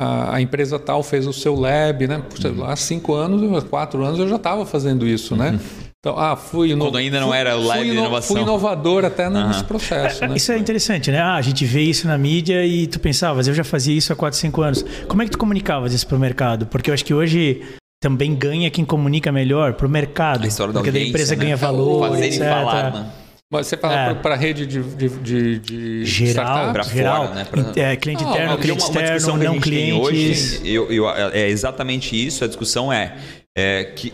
[0.00, 2.22] a, a empresa tal fez o seu lab, né?
[2.44, 2.64] Uhum.
[2.64, 5.50] Há cinco anos, quatro anos eu já estava fazendo isso, né?
[5.50, 5.87] Uhum.
[6.00, 8.36] Então, ah, fui Quando ainda não era o live de inovação.
[8.36, 10.24] Fui inovador até nesse processo.
[10.24, 10.36] É, né?
[10.36, 11.20] Isso é interessante, né?
[11.20, 14.16] Ah, a gente vê isso na mídia e tu pensava, eu já fazia isso há
[14.16, 14.84] 4, 5 anos.
[15.08, 16.66] Como é que tu comunicavas isso para o mercado?
[16.66, 17.62] Porque eu acho que hoje
[18.00, 20.44] também ganha quem comunica melhor para o mercado.
[20.44, 21.42] A história da porque a empresa né?
[21.42, 22.38] ganha valor, Fazer etc.
[22.48, 23.10] Falar, né?
[23.50, 24.14] Mas você fala é.
[24.14, 27.44] para a rede de, de, de, de geral, para geral, né?
[27.44, 27.72] Pra...
[27.74, 30.00] É, cliente ah, interno, cliente uma, externo, uma não clientes.
[30.00, 32.44] Hoje, eu, eu, é exatamente isso.
[32.44, 33.16] A discussão é
[33.56, 34.12] é, que,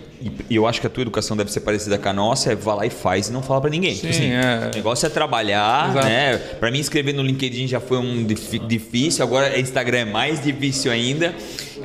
[0.49, 2.75] e eu acho que a tua educação deve ser parecida com a nossa, é vá
[2.75, 3.95] lá e faz e não fala para ninguém.
[3.95, 4.71] Tipo Sim, assim, é.
[4.73, 6.07] O negócio é trabalhar, Exato.
[6.07, 6.39] né?
[6.39, 11.35] Para mim escrever no LinkedIn já foi um difícil, agora Instagram é mais difícil ainda.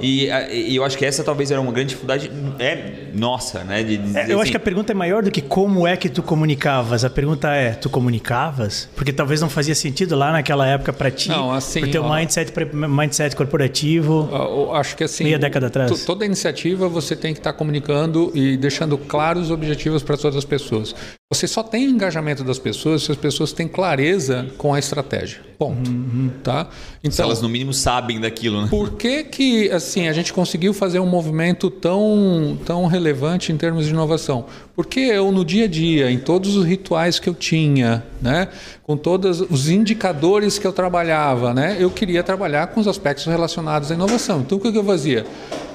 [0.02, 3.84] E, e, eu acho que essa talvez era uma grande dificuldade é nossa, né?
[3.84, 5.98] De, de é, eu assim, acho que a pergunta é maior do que como é
[5.98, 7.04] que tu comunicavas.
[7.04, 8.88] A pergunta é, tu comunicavas?
[8.96, 12.16] Porque talvez não fazia sentido lá naquela época para ti, não, assim, pro teu ó,
[12.16, 14.30] mindset, mindset corporativo.
[14.32, 16.06] Eu acho que assim, meia década atrás.
[16.06, 20.46] Toda iniciativa você tem que estar tá comunicando e deixando claros objetivos para todas as
[20.46, 20.94] pessoas.
[21.32, 25.42] Você só tem engajamento das pessoas se as pessoas têm clareza com a estratégia.
[25.60, 25.88] Ponto.
[25.88, 26.32] Uhum.
[26.44, 26.68] Tá?
[27.02, 28.68] Então, se elas no mínimo sabem daquilo, né?
[28.68, 33.86] Por que que assim a gente conseguiu fazer um movimento tão tão relevante em termos
[33.86, 34.46] de inovação?
[34.76, 38.48] Porque eu no dia a dia, em todos os rituais que eu tinha, né,
[38.82, 43.92] com todos os indicadores que eu trabalhava, né, eu queria trabalhar com os aspectos relacionados
[43.92, 44.40] à inovação.
[44.42, 45.26] Então o que eu fazia?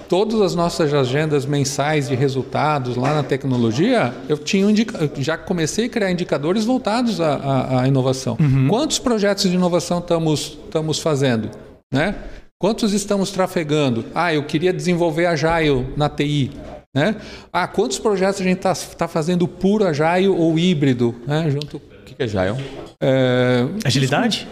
[0.09, 5.11] Todas as nossas agendas mensais de resultados lá na tecnologia, eu tinha indica...
[5.19, 8.37] já comecei a criar indicadores voltados à, à, à inovação.
[8.40, 8.69] Uhum.
[8.69, 11.51] Quantos projetos de inovação estamos, estamos fazendo?
[11.93, 12.14] Né?
[12.59, 14.05] Quantos estamos trafegando?
[14.14, 16.51] Ah, eu queria desenvolver Agile na TI.
[16.95, 17.17] Né?
[17.53, 21.14] Ah, quantos projetos a gente está tá fazendo puro Agile ou híbrido?
[21.27, 21.51] Né?
[21.51, 21.77] Junto...
[21.77, 22.64] O que é Agile?
[23.01, 23.67] É...
[23.85, 24.47] Agilidade?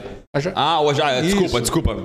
[0.54, 1.96] Ah, o já, desculpa, desculpa.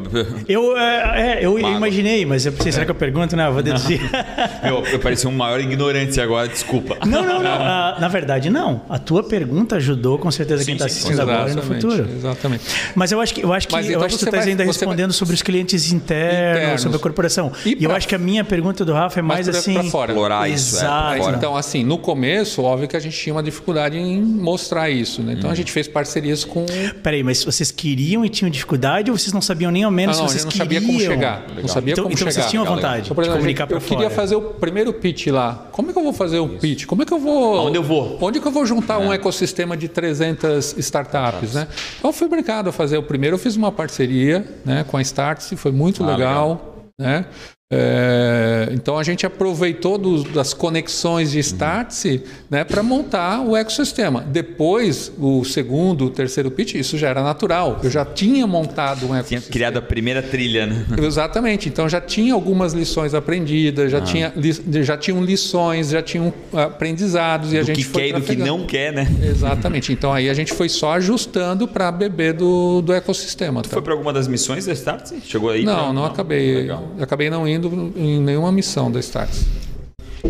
[0.50, 3.38] Eu, é, é eu imaginei, mas eu pensei, será que eu pergunto?
[3.38, 4.02] Não, eu vou deduzir.
[4.68, 6.98] eu, eu pareci um maior ignorante agora, desculpa.
[7.06, 7.50] Não, não, não.
[7.50, 8.82] Ah, na verdade, não.
[8.90, 12.06] A tua pergunta ajudou com certeza quem está assistindo agora e no futuro.
[12.06, 12.66] Exatamente.
[12.94, 15.12] Mas eu acho que, eu acho que, eu então acho que tu estás ainda respondendo
[15.12, 15.18] vai...
[15.18, 17.54] sobre os clientes internos, internos, sobre a corporação.
[17.66, 17.86] E, e pra...
[17.86, 19.76] eu acho que a minha pergunta do Rafa é mais assim.
[19.76, 20.12] Pra fora.
[20.12, 20.76] Explorar isso.
[20.76, 21.30] É, Exato.
[21.30, 25.24] É, então, assim, no começo, óbvio que a gente tinha uma dificuldade em mostrar isso.
[25.24, 25.36] Né?
[25.38, 25.54] Então hum.
[25.54, 26.66] a gente fez parcerias com.
[27.02, 29.10] Peraí, mas vocês queriam e tinham dificuldade?
[29.12, 31.40] ou vocês não sabiam nem ao menos não, não, se vocês não sabia como chegar.
[31.42, 31.62] Legal.
[31.62, 32.32] Não sabia então, como então chegar.
[32.32, 33.94] vocês tinham vontade então, exemplo, de comunicar para fora.
[33.94, 35.68] Eu queria fazer o primeiro pitch lá.
[35.72, 36.86] Como é que eu vou fazer o pitch?
[36.86, 37.68] Como é que eu vou...
[37.68, 38.18] Onde eu vou?
[38.22, 39.06] Onde que eu vou juntar é.
[39.06, 41.68] um ecossistema de 300 startups, né?
[41.98, 43.36] Então eu fui brincado a fazer o primeiro.
[43.36, 46.50] Eu fiz uma parceria né, com a Startse, foi muito ah, legal.
[46.50, 46.78] legal.
[47.00, 47.26] Né?
[47.70, 54.22] É, então a gente aproveitou dos, das conexões de Startse né, para montar o ecossistema.
[54.26, 57.82] Depois, o segundo, o terceiro pitch, isso já era natural.
[57.84, 59.42] Eu já tinha montado um ecossistema.
[59.42, 60.86] Tinha criado a primeira trilha, né?
[60.98, 61.68] Exatamente.
[61.68, 64.02] Então já tinha algumas lições aprendidas, já, ah.
[64.02, 64.34] tinha,
[64.82, 68.36] já tinham lições, já tinham aprendizados e do a gente que quer e do que
[68.38, 69.08] não quer, né?
[69.22, 69.92] Exatamente.
[69.92, 73.62] Então aí a gente foi só ajustando para beber do, do ecossistema.
[73.62, 73.74] Tu tá?
[73.74, 75.20] foi para alguma das missões da Startse?
[75.26, 75.66] Chegou aí?
[75.66, 75.84] Não, pra...
[75.84, 76.56] não, não acabei.
[76.56, 76.88] Legal.
[77.02, 79.46] Acabei não indo indo em nenhuma missão da Starts.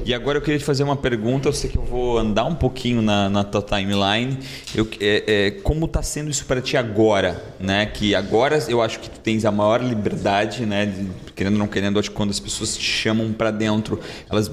[0.05, 1.49] E agora eu queria te fazer uma pergunta.
[1.49, 4.37] Eu sei que eu vou andar um pouquinho na, na tua timeline.
[4.73, 7.43] Eu, é, é, como está sendo isso para ti agora?
[7.59, 7.85] Né?
[7.85, 10.93] Que agora eu acho que tu tens a maior liberdade, né?
[11.35, 14.49] Querendo ou não querendo, acho que quando as pessoas te chamam para dentro, elas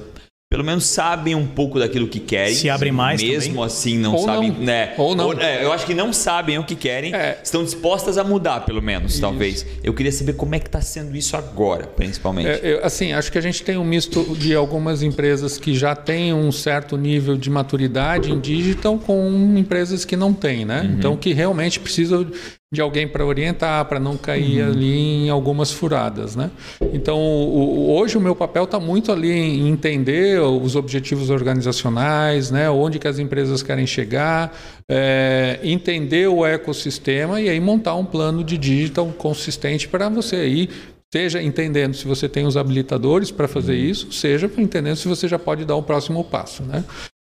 [0.54, 2.54] pelo menos sabem um pouco daquilo que querem.
[2.54, 3.64] Se abrem mais Mesmo também.
[3.64, 4.52] assim, não Ou sabem.
[4.52, 4.60] Não.
[4.60, 4.94] Né?
[4.96, 5.26] Ou não.
[5.26, 7.12] Ou, é, eu acho que não sabem o que querem.
[7.12, 7.40] É.
[7.42, 9.20] Estão dispostas a mudar, pelo menos, isso.
[9.20, 9.66] talvez.
[9.82, 12.46] Eu queria saber como é que está sendo isso agora, principalmente.
[12.46, 15.96] É, eu, assim, acho que a gente tem um misto de algumas empresas que já
[15.96, 20.82] têm um certo nível de maturidade em digital com empresas que não têm, né?
[20.82, 20.94] Uhum.
[20.96, 22.24] Então, que realmente precisam
[22.72, 24.70] de alguém para orientar, para não cair uhum.
[24.70, 26.50] ali em algumas furadas, né?
[26.92, 32.68] Então, o, hoje o meu papel está muito ali em entender os objetivos organizacionais, né?
[32.68, 34.52] Onde que as empresas querem chegar,
[34.90, 40.68] é, entender o ecossistema e aí montar um plano de digital consistente para você aí
[41.14, 43.90] seja entendendo se você tem os habilitadores para fazer uhum.
[43.90, 46.84] isso, seja entendendo se você já pode dar o próximo passo, né?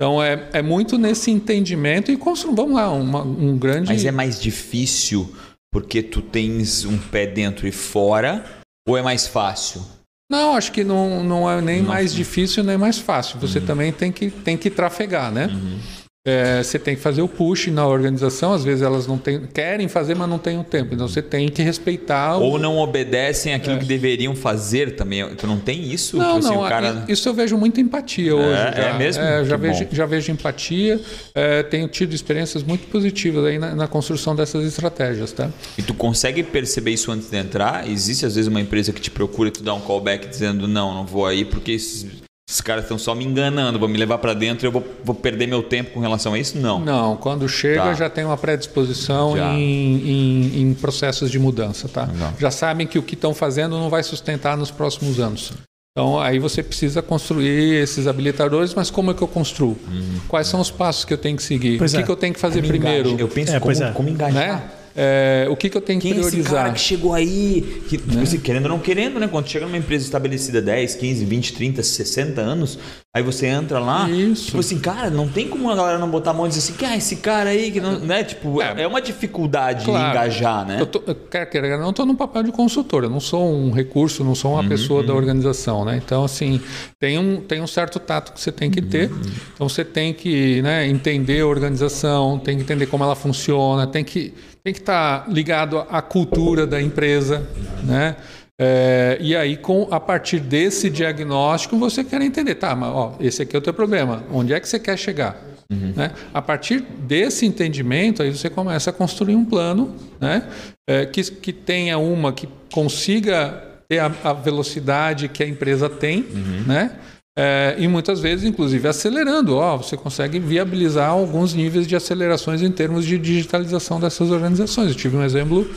[0.03, 3.87] Então é, é muito nesse entendimento e construir, vamos lá, uma, um grande.
[3.87, 5.33] Mas é mais difícil
[5.71, 8.43] porque tu tens um pé dentro e fora,
[8.85, 9.81] ou é mais fácil?
[10.29, 11.87] Não, acho que não, não é nem não.
[11.87, 13.39] mais difícil nem mais fácil.
[13.39, 13.65] Você uhum.
[13.65, 15.45] também tem que, tem que trafegar, né?
[15.45, 15.79] Uhum.
[16.25, 19.89] É, você tem que fazer o push na organização, às vezes elas não têm, querem
[19.89, 20.93] fazer, mas não têm o tempo.
[20.93, 22.37] Então você tem que respeitar.
[22.37, 22.43] O...
[22.43, 23.79] Ou não obedecem aquilo é.
[23.79, 25.27] que deveriam fazer também.
[25.35, 26.15] Tu não tem isso?
[26.15, 26.69] Não, tipo, assim, não.
[26.69, 27.03] Cara...
[27.09, 28.53] Isso eu vejo muita empatia é, hoje.
[28.53, 28.83] É, já.
[28.83, 29.21] é mesmo?
[29.21, 31.01] É, já, vejo, já vejo empatia.
[31.35, 35.33] É, tenho tido experiências muito positivas aí na, na, construção dessas estratégias.
[35.33, 35.49] Tá?
[35.77, 37.85] E tu consegue perceber isso antes de entrar?
[37.89, 40.93] Existe às vezes uma empresa que te procura e tu dá um callback dizendo não,
[40.93, 42.22] não vou aí porque esses
[42.61, 45.47] caras estão só me enganando, vão me levar para dentro e eu vou, vou, perder
[45.47, 46.57] meu tempo com relação a isso?
[46.57, 46.79] Não.
[46.79, 47.93] Não, quando chega tá.
[47.93, 52.09] já tem uma predisposição em, em, em, processos de mudança, tá?
[52.39, 55.53] Já sabem que o que estão fazendo não vai sustentar nos próximos anos.
[55.95, 59.77] Então aí você precisa construir esses habilitadores, mas como é que eu construo?
[59.87, 60.19] Uhum.
[60.27, 61.77] Quais são os passos que eu tenho que seguir?
[61.77, 62.05] Pois o que, é.
[62.05, 63.09] que eu tenho que fazer como primeiro?
[63.09, 63.21] Engaje.
[63.21, 63.91] Eu penso é, como, é.
[63.91, 64.59] como engajar.
[64.59, 64.69] Né?
[64.95, 66.37] É, o que, que eu tenho que Quem priorizar?
[66.37, 68.03] É esse cara que chegou aí, que, né?
[68.07, 69.27] Tipo assim, querendo ou não querendo, né?
[69.27, 72.77] Quando chega numa empresa estabelecida 10, 15, 20, 30, 60 anos,
[73.15, 74.45] aí você entra lá, Isso.
[74.47, 76.73] tipo assim, cara, não tem como a galera não botar a mão e dizer assim,
[76.73, 78.23] que ah, esse cara aí, que não, né?
[78.23, 80.11] Tipo, é, é uma dificuldade claro.
[80.11, 80.79] engajar, né?
[80.79, 84.35] Eu tô, queira, não estou no papel de consultor, eu não sou um recurso, não
[84.35, 85.07] sou uma uhum, pessoa uhum.
[85.07, 85.99] da organização, né?
[86.03, 86.61] Então, assim,
[86.99, 89.11] tem um, tem um certo tato que você tem que ter.
[89.11, 89.21] Uhum.
[89.55, 94.03] Então, você tem que né, entender a organização, tem que entender como ela funciona, tem
[94.03, 97.45] que tem que estar tá ligado à cultura da empresa,
[97.83, 98.15] né?
[98.59, 103.41] É, e aí, com, a partir desse diagnóstico, você quer entender, tá, mas ó, esse
[103.41, 105.41] aqui é o teu problema, onde é que você quer chegar?
[105.69, 105.93] Uhum.
[105.95, 106.11] Né?
[106.33, 110.47] A partir desse entendimento, aí você começa a construir um plano né?
[110.87, 116.19] É, que, que tenha uma, que consiga ter a, a velocidade que a empresa tem,
[116.19, 116.63] uhum.
[116.67, 116.91] né?
[117.37, 119.55] É, e muitas vezes, inclusive, acelerando.
[119.55, 124.89] Ó, você consegue viabilizar alguns níveis de acelerações em termos de digitalização dessas organizações.
[124.89, 125.67] Eu tive um exemplo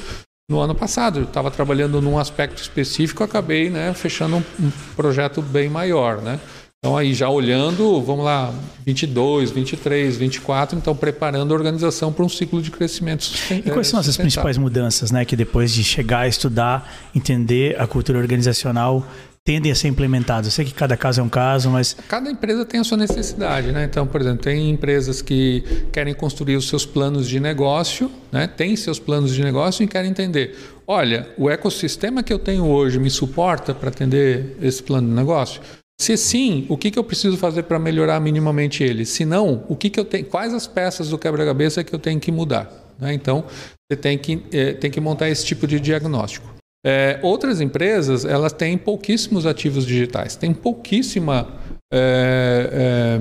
[0.51, 1.21] no ano passado.
[1.21, 6.21] Eu estava trabalhando num aspecto específico, acabei né, fechando um, um, projeto bem maior.
[6.21, 6.38] Né?
[6.79, 12.29] Então, aí já olhando, vamos lá, 22, 23, 24, então preparando a organização para um
[12.29, 13.73] ciclo de crescimento sustentável.
[13.73, 17.87] E quais são as principais mudanças né, que depois de chegar a estudar, entender a
[17.88, 19.05] cultura organizacional,
[19.46, 20.48] tendem a ser implementados?
[20.48, 21.96] Eu sei que cada caso é um caso, mas.
[22.09, 23.85] Cada empresa tem a sua necessidade, né?
[23.85, 28.48] Então, por exemplo, tem empresas que querem construir os seus planos de negócio, né?
[28.48, 30.56] Tem seus planos de negócio e querem entender.
[30.85, 35.62] Olha, o ecossistema que eu tenho hoje me suporta para atender esse plano de negócio?
[35.98, 39.06] Se sim, o que, que eu preciso fazer para melhorar minimamente ele?
[39.06, 42.20] Se não, o que, que eu tenho, quais as peças do quebra-cabeça que eu tenho
[42.20, 42.70] que mudar?
[42.98, 43.14] Né?
[43.14, 43.44] Então,
[43.88, 46.56] você tem que, é, tem que montar esse tipo de diagnóstico.
[46.88, 51.49] É, outras empresas, elas têm pouquíssimos ativos digitais, têm pouquíssima
[51.92, 53.18] é,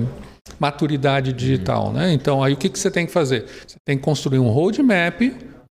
[0.56, 1.92] maturidade digital.
[1.92, 2.12] Né?
[2.12, 3.44] Então, aí o que, que você tem que fazer?
[3.66, 5.20] Você tem que construir um roadmap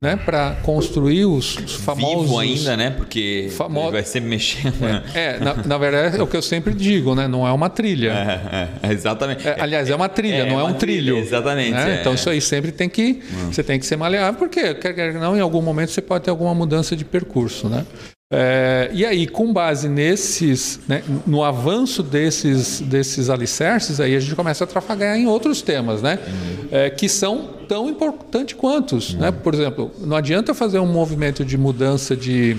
[0.05, 2.21] né, para construir os, os, famosos.
[2.21, 2.91] Vivo ainda, né?
[2.91, 3.91] Porque famo...
[3.91, 4.75] vai sempre mexendo.
[5.15, 7.27] É, é na, na, verdade é o que eu sempre digo, né?
[7.27, 8.11] Não é uma trilha.
[8.11, 9.47] É, é, exatamente.
[9.47, 11.15] É, aliás, é uma trilha, é, não é um trilho.
[11.15, 11.71] Trilha, exatamente.
[11.71, 11.97] Né?
[11.99, 13.51] Então isso aí sempre tem que hum.
[13.51, 16.29] você tem que ser maleável, porque quer, quer não, em algum momento você pode ter
[16.29, 17.83] alguma mudança de percurso, né?
[18.31, 24.35] É, e aí, com base nesses, né, no avanço desses, desses alicerces, aí a gente
[24.35, 26.17] começa a trafegar em outros temas, né?
[26.27, 26.67] Uhum.
[26.71, 29.29] É, que são tão importantes quantos, né?
[29.29, 29.35] uhum.
[29.35, 29.39] né?
[29.43, 32.57] Por exemplo, não adianta fazer um movimento de mudança de,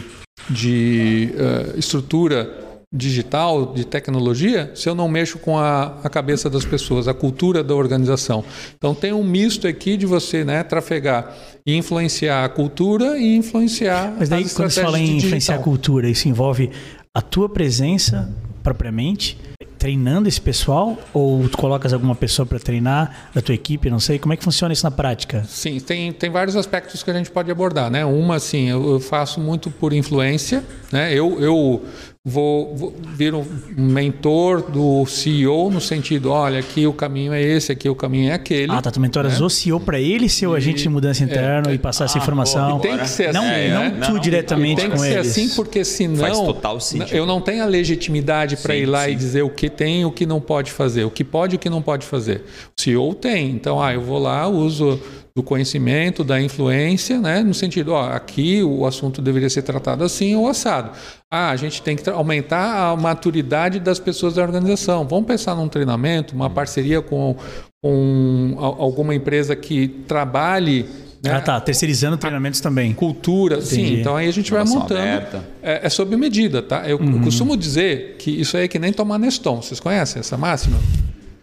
[0.48, 6.64] de uh, estrutura digital, de tecnologia, se eu não mexo com a, a, cabeça das
[6.64, 8.44] pessoas, a cultura da organização.
[8.76, 11.34] Então tem um misto aqui de você né, trafegar
[11.66, 16.08] e influenciar a cultura e influenciar Mas daí quando você fala em influenciar a cultura,
[16.08, 16.70] isso envolve
[17.12, 19.38] a tua presença propriamente,
[19.78, 24.18] treinando esse pessoal ou tu colocas alguma pessoa para treinar da tua equipe, não sei,
[24.18, 25.44] como é que funciona isso na prática?
[25.44, 28.04] Sim, tem, tem vários aspectos que a gente pode abordar, né?
[28.04, 31.12] Uma, assim, eu, eu faço muito por influência, né?
[31.14, 31.84] Eu, eu
[32.28, 33.44] vou, vou vir um
[33.76, 38.34] mentor do CEO no sentido, olha, aqui o caminho é esse, aqui o caminho é
[38.34, 38.72] aquele.
[38.72, 39.46] Ah, tá, tu mentoras né?
[39.46, 42.18] o CEO para ele ser o agente de mudança interna é, e passar ah, essa
[42.18, 42.80] informação.
[42.80, 43.38] tem que ser assim.
[43.38, 45.28] Não, é, não tu não, diretamente tem que ser eles.
[45.28, 47.14] assim, porque senão Faz total sentido.
[47.14, 49.12] eu não tenho a legitimidade para ir lá sim.
[49.12, 51.56] e dizer o que tem e o que não pode fazer, o que pode e
[51.56, 52.42] o que não pode fazer.
[52.76, 55.00] O CEO tem, então, ah, eu vou lá, uso
[55.36, 57.42] do conhecimento, da influência, né?
[57.42, 60.92] no sentido, ó, aqui o assunto deveria ser tratado assim ou assado.
[61.30, 65.06] Ah, a gente tem que aumentar a maturidade das pessoas da organização.
[65.06, 67.36] Vamos pensar num treinamento, uma parceria com,
[67.82, 70.86] com alguma empresa que trabalhe
[71.22, 71.32] né?
[71.32, 71.60] Ah, tá.
[71.60, 72.92] Terceirizando treinamentos também.
[72.92, 73.68] Cultura, Entendi.
[73.68, 74.00] sim.
[74.00, 75.00] Então aí a gente vai montando.
[75.62, 76.88] É, é, sob medida, tá?
[76.88, 77.16] Eu, uhum.
[77.16, 79.60] eu, costumo dizer que isso aí é que nem tomar Neston.
[79.60, 80.78] Vocês conhecem essa máxima?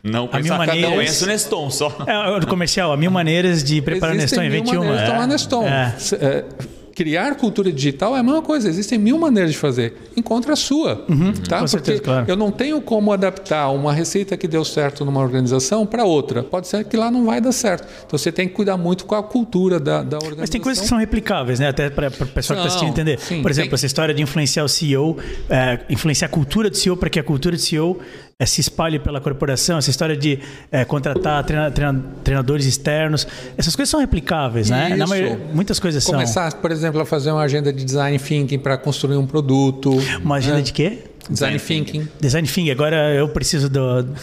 [0.03, 0.89] Não, a mil maneiras...
[0.89, 1.97] não conheço o Neston só.
[2.05, 4.71] É, o comercial, a mil maneiras de preparar Neston em 21.
[4.71, 5.65] Mil maneiras de tomar Neston.
[5.65, 5.95] É.
[6.19, 6.45] É,
[6.93, 8.69] criar cultura digital é a mesma coisa.
[8.69, 9.93] Existem mil maneiras de fazer.
[10.15, 11.05] Encontre a sua.
[11.09, 11.59] Uhum, tá?
[11.59, 12.25] Com certeza, Porque claro.
[12.27, 16.43] eu não tenho como adaptar uma receita que deu certo numa organização para outra.
[16.43, 17.87] Pode ser que lá não vai dar certo.
[18.05, 20.41] Então você tem que cuidar muito com a cultura da, da organização.
[20.41, 21.69] Mas tem coisas que são replicáveis, né?
[21.69, 23.19] Até para o pessoal que está assistindo entender.
[23.19, 23.75] Sim, Por exemplo, tem...
[23.75, 25.17] essa história de influenciar o CEO,
[25.49, 27.99] é, influenciar a cultura do CEO para que a cultura do CEO
[28.39, 30.39] é, se espalhe pela corporação, essa história de
[30.71, 34.95] é, contratar treina, treina, treinadores externos, essas coisas são replicáveis, né?
[34.95, 36.41] Na maioria, muitas coisas Começar, são.
[36.43, 39.91] Começar, por exemplo, a fazer uma agenda de design thinking para construir um produto.
[40.23, 40.61] Uma agenda né?
[40.61, 40.99] de quê?
[41.29, 42.07] Design thinking.
[42.19, 42.71] Design thinking.
[42.71, 44.13] Agora eu preciso do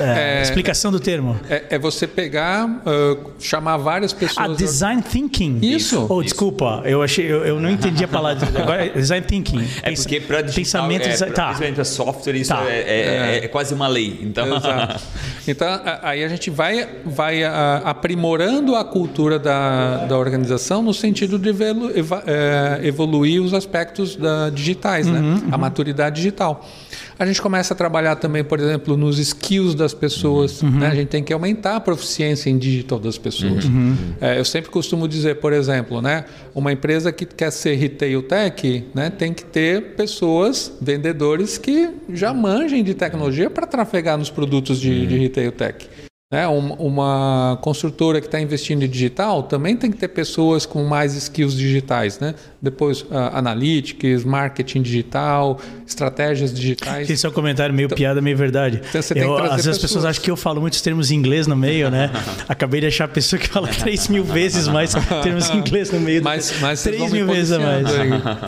[0.00, 1.38] é, é, explicação do termo.
[1.48, 4.50] É, é você pegar, uh, chamar várias pessoas.
[4.50, 5.60] Ah, design thinking.
[5.62, 6.06] Isso.
[6.08, 8.46] Oh, desculpa, eu achei, eu, eu, não entendi a palavra.
[8.60, 9.64] Agora, design thinking.
[9.82, 11.54] É porque para pensamento, é, tá.
[11.54, 12.64] para software isso tá.
[12.68, 14.18] é, é, é, quase uma lei.
[14.22, 15.02] Então, Exato.
[15.46, 15.68] então
[16.02, 22.80] aí a gente vai, vai aprimorando a cultura da, da organização no sentido de é,
[22.82, 25.18] evoluir os aspectos da, digitais, né?
[25.18, 25.40] uhum, né?
[25.44, 25.54] Uhum.
[25.54, 26.66] A maturidade digital.
[27.18, 30.62] A gente começa a trabalhar também, por exemplo, nos skills das pessoas.
[30.62, 30.70] Uhum.
[30.70, 30.88] Né?
[30.88, 33.64] A gente tem que aumentar a proficiência em digital das pessoas.
[33.64, 33.96] Uhum.
[34.20, 38.84] É, eu sempre costumo dizer, por exemplo, né, uma empresa que quer ser retail tech
[38.94, 44.80] né, tem que ter pessoas, vendedores que já manjem de tecnologia para trafegar nos produtos
[44.80, 45.06] de, uhum.
[45.06, 45.88] de retail tech.
[46.32, 46.48] Né?
[46.48, 51.54] Uma construtora que está investindo em digital também tem que ter pessoas com mais skills
[51.54, 52.18] digitais.
[52.18, 52.34] Né?
[52.60, 57.08] Depois, uh, analytics, marketing digital, estratégias digitais.
[57.08, 58.80] Esse é um comentário meio então, piada, meio verdade.
[58.88, 59.76] Então eu, às vezes pessoas.
[59.76, 62.10] as pessoas acham que eu falo muitos termos em inglês no meio, né?
[62.48, 66.00] Acabei de achar a pessoa que fala 3 mil vezes mais termos em inglês no
[66.00, 66.24] meio.
[66.24, 67.86] Mas, mas 3 mil vezes a mais.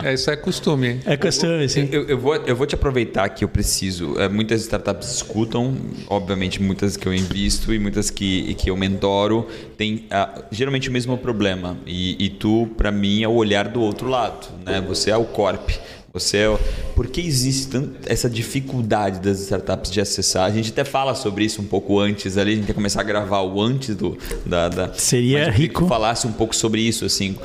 [0.03, 0.99] É, isso é costume.
[1.05, 1.87] É costume, sim.
[1.91, 4.19] Eu, eu, vou, eu vou te aproveitar que eu preciso.
[4.19, 5.75] É, muitas startups escutam,
[6.09, 10.91] obviamente muitas que eu invisto e muitas que, que eu mentoro têm uh, geralmente o
[10.91, 11.77] mesmo problema.
[11.85, 14.47] E, e tu, para mim, é o olhar do outro lado.
[14.65, 14.81] Né?
[14.87, 15.69] Você é o corp.
[16.13, 16.59] Você é...
[16.95, 20.45] Por que existe tanto essa dificuldade das startups de acessar?
[20.45, 23.03] A gente até fala sobre isso um pouco antes ali, a gente ia começar a
[23.03, 24.93] gravar o antes do da, da...
[24.93, 25.83] Seria Mas rico.
[25.83, 27.35] Que falasse um pouco sobre isso assim.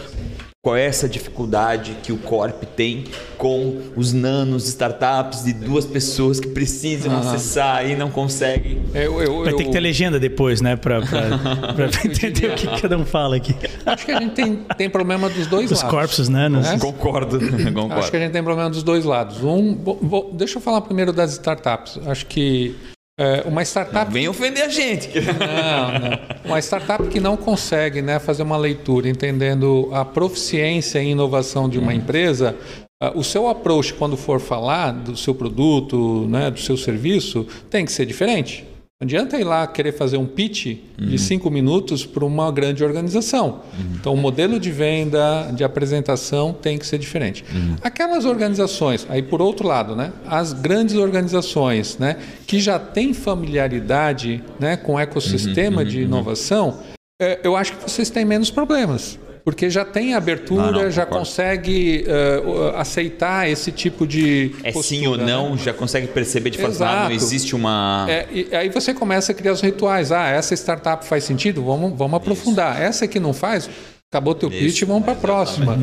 [0.64, 3.03] Qual é essa dificuldade que o Corp tem
[3.37, 7.18] com os nanos, startups de duas pessoas que precisam ah.
[7.18, 8.81] acessar e não conseguem?
[8.94, 10.77] Eu, eu, Vai ter que ter legenda depois, né?
[10.77, 11.01] Para
[12.07, 13.57] entender o que cada um fala aqui.
[13.85, 15.83] Acho que a gente tem, tem problema dos dois Os lados.
[15.83, 16.48] Os corpos, né?
[16.48, 16.79] né?
[16.79, 17.40] Concordo.
[17.40, 17.94] Concordo.
[17.94, 19.42] Acho que a gente tem problema dos dois lados.
[19.42, 21.98] Um, vou, deixa eu falar primeiro das startups.
[22.07, 22.77] Acho que
[23.18, 24.07] é, uma startup.
[24.07, 25.11] Não vem ofender a gente.
[25.20, 26.33] Não, não.
[26.44, 31.79] Uma startup que não consegue né, fazer uma leitura entendendo a proficiência em inovação de
[31.79, 31.98] uma uhum.
[31.98, 32.57] empresa,
[33.03, 37.85] uh, o seu approach, quando for falar do seu produto, né, do seu serviço, tem
[37.85, 38.66] que ser diferente.
[39.03, 41.09] Não adianta ir lá querer fazer um pitch uhum.
[41.09, 43.61] de cinco minutos para uma grande organização.
[43.77, 43.97] Uhum.
[43.97, 47.45] Então, o modelo de venda, de apresentação tem que ser diferente.
[47.53, 47.75] Uhum.
[47.83, 54.41] Aquelas organizações, aí por outro lado, né, as grandes organizações né, que já têm familiaridade
[54.61, 55.88] né, com o ecossistema uhum.
[55.88, 56.05] de uhum.
[56.05, 56.79] inovação,
[57.21, 59.19] é, eu acho que vocês têm menos problemas.
[59.44, 61.26] Porque já tem abertura, Não, não, já concordo.
[61.26, 64.55] consegue uh, aceitar esse tipo de.
[64.62, 65.24] É postura, sim ou né?
[65.24, 68.07] não, já consegue perceber de fato, ah, não existe uma.
[68.09, 70.12] É, e aí você começa a criar os rituais.
[70.12, 71.62] Ah, essa startup faz sentido?
[71.64, 72.81] Vamos, vamos aprofundar.
[72.81, 73.69] Essa que não faz,
[74.08, 75.79] acabou teu pitch, Isso, vamos para a próxima.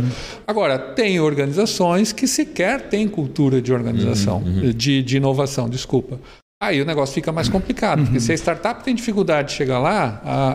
[0.48, 4.42] Agora, tem organizações que sequer têm cultura de organização,
[4.74, 6.20] de, de inovação, desculpa.
[6.62, 10.22] Aí o negócio fica mais complicado, porque se a startup tem dificuldade de chegar lá,
[10.26, 10.52] a,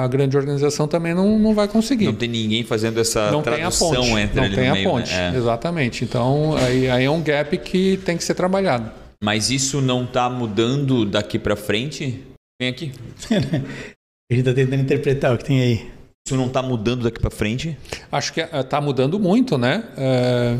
[0.00, 2.06] a, a grande organização também não, não vai conseguir.
[2.06, 4.10] Não tem ninguém fazendo essa Não tem a tradução ponte.
[4.12, 5.12] entre Não tem a meio, ponte.
[5.12, 5.32] né?
[5.34, 5.36] É.
[5.36, 6.04] Exatamente.
[6.04, 8.90] Então, aí, aí é um gap que tem que ser trabalhado.
[9.22, 12.18] Mas isso não está mudando daqui para frente?
[12.58, 12.92] Vem aqui.
[14.32, 15.90] Ele está tentando interpretar o que tem aí.
[16.26, 17.76] Isso não está mudando daqui para frente?
[18.10, 19.84] Acho que está mudando muito, né?
[19.98, 20.56] É,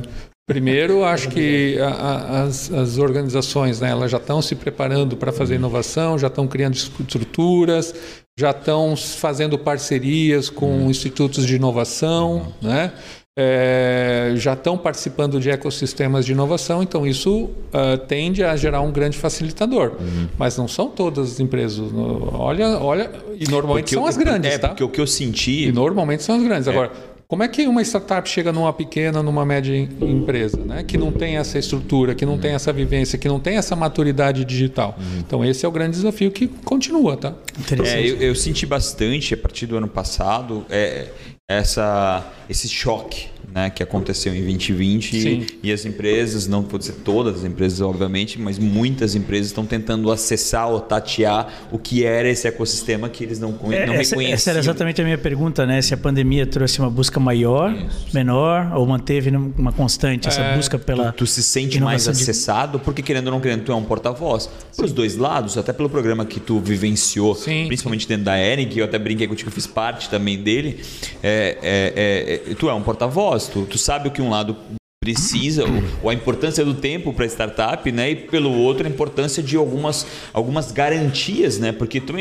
[0.46, 5.32] primeiro, acho que a- a- as, as organizações né, elas já estão se preparando para
[5.32, 7.94] fazer inovação, já estão criando estruturas,
[8.38, 12.92] já estão fazendo parcerias com institutos de inovação, né?
[13.38, 18.92] É, já estão participando de ecossistemas de inovação, então isso ah, tende a gerar um
[18.92, 19.92] grande facilitador.
[20.36, 21.80] Mas não são todas as empresas.
[22.34, 24.68] Olha, olha, e normalmente Porque são eu- as grandes, é, tá?
[24.68, 25.66] porque o que eu senti.
[25.68, 26.68] E normalmente são as grandes.
[26.68, 26.90] Agora,
[27.32, 30.82] como é que uma startup chega numa pequena, numa média em- empresa, né?
[30.82, 34.44] que não tem essa estrutura, que não tem essa vivência, que não tem essa maturidade
[34.44, 34.94] digital?
[35.18, 37.32] Então, esse é o grande desafio que continua, tá?
[37.58, 37.96] Interessante.
[37.96, 41.08] É, eu, eu senti bastante a partir do ano passado é,
[41.48, 45.46] essa, esse choque né, que aconteceu em 2020 Sim.
[45.62, 49.66] e, e as empresas, não vou dizer todas as empresas, obviamente, mas muitas empresas estão
[49.66, 54.10] tentando acessar ou tatear o que era esse ecossistema que eles não, É, não essa,
[54.10, 54.34] reconheciam.
[54.34, 55.82] essa era exatamente a minha pergunta, né?
[55.82, 57.74] Se a pandemia trouxe uma busca maior,
[58.12, 61.12] menor, ou manteve uma constante essa É, busca pela.
[61.12, 63.84] Tu se sente mais inovação de- acessado, porque querendo ou não querendo, tu é um
[63.84, 64.48] porta-voz.
[64.76, 67.66] Para os dois lados, até pelo programa que tu vivenciou, Sim.
[67.66, 70.80] principalmente dentro da Eren, que eu até brinquei contigo, eu fiz parte também dele.
[71.22, 74.56] É, é, é, tu é um porta-voz, tu, tu sabe o que um lado
[75.02, 75.64] precisa,
[76.00, 78.12] ou, a importância do tempo para startup, né?
[78.12, 81.72] E pelo outro, a importância de algumas, algumas garantias, né?
[81.72, 82.12] Porque tu,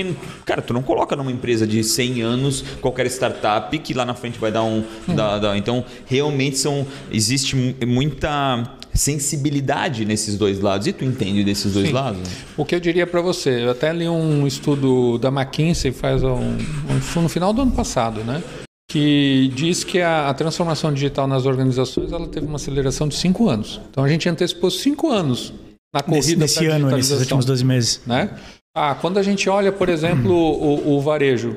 [0.46, 4.40] cara, tu não coloca numa empresa de 100 anos qualquer startup que lá na frente
[4.40, 4.84] vai dar um...
[5.10, 10.88] dar- dar- então, realmente são existe mu- muita sensibilidade nesses dois lados.
[10.88, 11.94] E tu entende desses dois Sim.
[11.94, 12.20] lados?
[12.20, 12.36] né?
[12.58, 16.34] O que eu diria para você, eu até li um estudo da McKinsey faz um,
[16.36, 18.42] um- no final do ano passado, né?
[18.92, 23.48] Que diz que a, a transformação digital nas organizações ela teve uma aceleração de cinco
[23.48, 23.80] anos.
[23.90, 25.54] Então a gente antecipou cinco anos
[25.94, 28.02] na corrida Nesse, nesse ano, nesses últimos 12 meses.
[28.06, 28.32] né?
[28.76, 31.56] Ah, quando a gente olha, por exemplo, o, o varejo,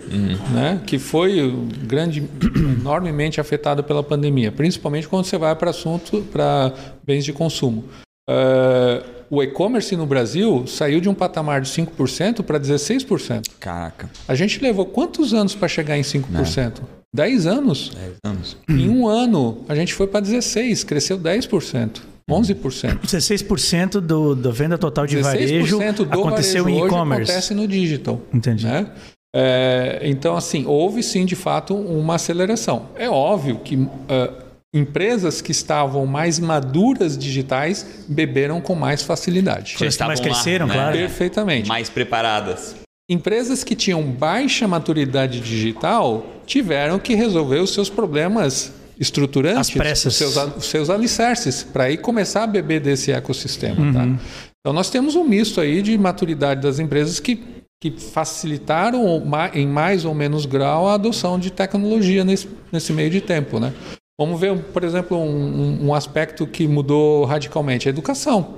[0.52, 1.52] né, que foi
[1.84, 6.72] grande, enormemente afetado pela pandemia, principalmente quando você vai para assunto para
[7.06, 7.84] bens de consumo.
[8.28, 13.46] Ah, o e-commerce no Brasil saiu de um patamar de 5% para 16%.
[13.58, 16.80] Caraca, A gente levou quantos anos para chegar em 5%?
[17.14, 17.92] 10 anos.
[17.94, 18.56] 10 anos.
[18.68, 22.98] Em um ano, a gente foi para 16%, cresceu 10%, 11%.
[23.06, 27.30] 16% do, da venda total de varejo 16% do aconteceu varejo em e-commerce.
[27.30, 28.20] acontece no digital.
[28.32, 28.66] Entendi.
[28.66, 28.88] né?
[29.36, 32.86] É, então, assim, houve sim, de fato, uma aceleração.
[32.96, 34.32] É óbvio que ah,
[34.74, 39.72] empresas que estavam mais maduras digitais beberam com mais facilidade.
[39.72, 40.74] As que mais estavam lá, cresceram, né?
[40.74, 40.96] claro.
[40.96, 41.68] Perfeitamente.
[41.68, 42.74] Mais preparadas.
[43.08, 49.70] Empresas que tinham baixa maturidade digital tiveram que resolver os seus problemas estruturantes,
[50.08, 53.92] os seus, os seus alicerces, para aí começar a beber desse ecossistema.
[53.92, 54.04] Tá?
[54.60, 57.42] Então nós temos um misto aí de maturidade das empresas que,
[57.82, 59.04] que facilitaram
[59.52, 63.60] em mais ou menos grau a adoção de tecnologia nesse, nesse meio de tempo.
[63.60, 63.74] Né?
[64.18, 65.26] Vamos ver, por exemplo, um,
[65.82, 68.54] um- um aspecto que mudou radicalmente, a educação.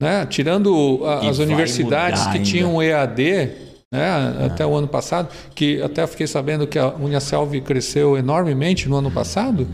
[0.00, 0.24] Né?
[0.26, 1.50] Tirando a- as mudar
[2.32, 2.44] que ainda.
[2.50, 3.50] tinham EAD
[3.92, 8.96] né, até o ano passado, que até fiquei sabendo que a Uniaselv cresceu enormemente no
[8.96, 9.68] ano passado.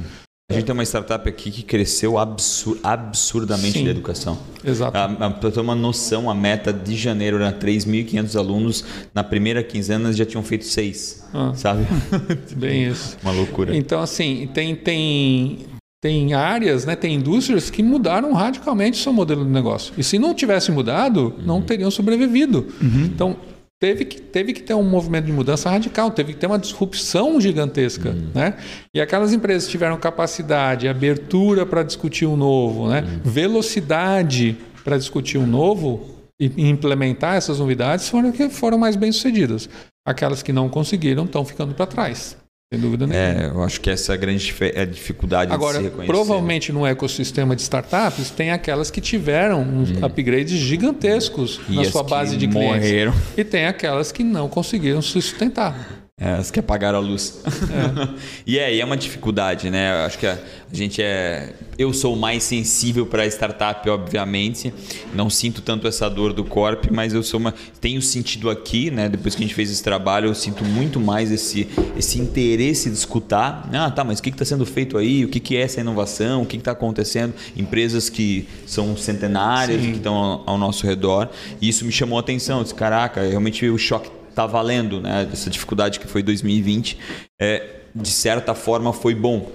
[0.51, 3.85] A gente tem uma startup aqui que cresceu absur- absurdamente Sim.
[3.85, 4.39] na educação.
[4.65, 4.93] Exato.
[4.93, 8.85] Para ter uma noção, a meta de janeiro era 3.500 alunos.
[9.13, 11.53] Na primeira quinzena já tinham feito seis, Ah.
[11.55, 11.85] sabe?
[12.57, 13.19] Bem isso.
[13.25, 13.77] uma loucura.
[13.77, 15.67] Então, assim, tem, tem,
[16.07, 19.93] tem áreas, né, tem indústrias que mudaram radicalmente o seu modelo de negócio.
[19.99, 22.69] E se não tivesse mudado, não teriam sobrevivido.
[23.07, 23.37] Então,
[23.81, 27.41] teve que, teve que ter um movimento de mudança radical, teve que ter uma disrupção
[27.41, 28.15] gigantesca.
[28.33, 28.55] Né?
[28.95, 33.03] E aquelas empresas que tiveram capacidade, abertura para discutir um novo, né?
[33.25, 39.11] velocidade para discutir um novo e e implementar essas novidades foram que foram mais bem
[39.11, 39.69] sucedidas.
[40.07, 42.37] Aquelas que não conseguiram estão ficando para trás.
[42.73, 43.45] Sem dúvida nenhuma.
[43.45, 46.13] É, eu acho que essa é a grande é a dificuldade Agora, de se reconhecer.
[46.13, 52.03] provavelmente no ecossistema de startups, tem aquelas que tiveram uns upgrades gigantescos E na sua
[52.03, 52.75] base de clientes.
[52.77, 53.15] morreram.
[53.37, 55.96] E tem aquelas que não conseguiram se sustentar.
[56.19, 57.43] É, as que apagaram a luz.
[57.45, 58.09] É.
[58.47, 59.93] e é, e é uma dificuldade, né?
[60.07, 61.53] Acho que a, a gente é.
[61.77, 64.73] Eu sou mais sensível para startup, obviamente.
[65.15, 67.53] Não sinto tanto essa dor do corpo, mas eu sou uma.
[67.83, 69.11] Tenho sentido aqui, né?
[69.11, 72.97] Depois que a gente fez esse trabalho, eu sinto muito mais esse, esse interesse de
[72.97, 73.69] escutar.
[73.75, 75.23] Ah, tá, mas o que está sendo feito aí?
[75.23, 76.45] O que, que é essa inovação?
[76.45, 77.35] O que está acontecendo?
[77.55, 79.91] Empresas que são centenárias, Sim.
[79.91, 81.29] que estão ao, ao nosso redor.
[81.61, 82.57] E isso me chamou a atenção.
[82.57, 85.27] Eu disse, caraca, realmente o choque está valendo, né?
[85.33, 86.99] Essa dificuldade que foi 2020,
[87.41, 87.63] é,
[87.95, 89.51] de certa forma foi bom.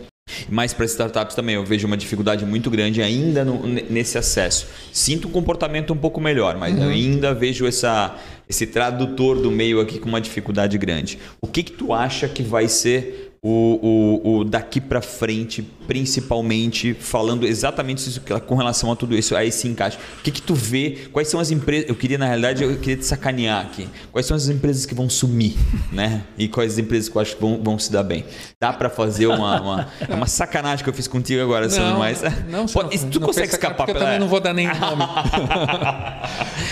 [0.50, 4.68] Mas para startups também eu vejo uma dificuldade muito grande ainda no, nesse acesso.
[4.92, 6.90] Sinto um comportamento um pouco melhor, mas uhum.
[6.90, 8.18] ainda vejo essa,
[8.50, 11.20] esse tradutor do meio aqui com uma dificuldade grande.
[11.42, 16.94] O que, que tu acha que vai ser o, o, o daqui para frente, principalmente
[16.94, 19.98] falando exatamente isso, com relação a tudo isso, a esse encaixe.
[20.20, 21.08] O que, que tu vê?
[21.12, 21.89] Quais são as empresas?
[21.89, 23.89] Eu queria, na realidade, eu queria te sacanear aqui.
[24.12, 25.56] Quais são as empresas que vão sumir,
[25.92, 26.22] né?
[26.38, 28.26] E quais as empresas que eu acho que vão, vão se dar bem?
[28.60, 32.22] Dá para fazer uma, uma, é uma, sacanagem que eu fiz contigo agora, não, mas
[32.48, 33.98] não, Pode, não, tu não consegue escapar pela...
[33.98, 35.04] Eu também não vou dar nenhum nome.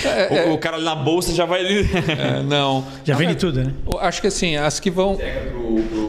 [0.06, 1.66] é, o, o, cara ali na bolsa já vai.
[1.66, 2.86] é, não.
[3.04, 3.74] Já vende tudo, né?
[4.02, 5.18] Acho que assim, as que vão.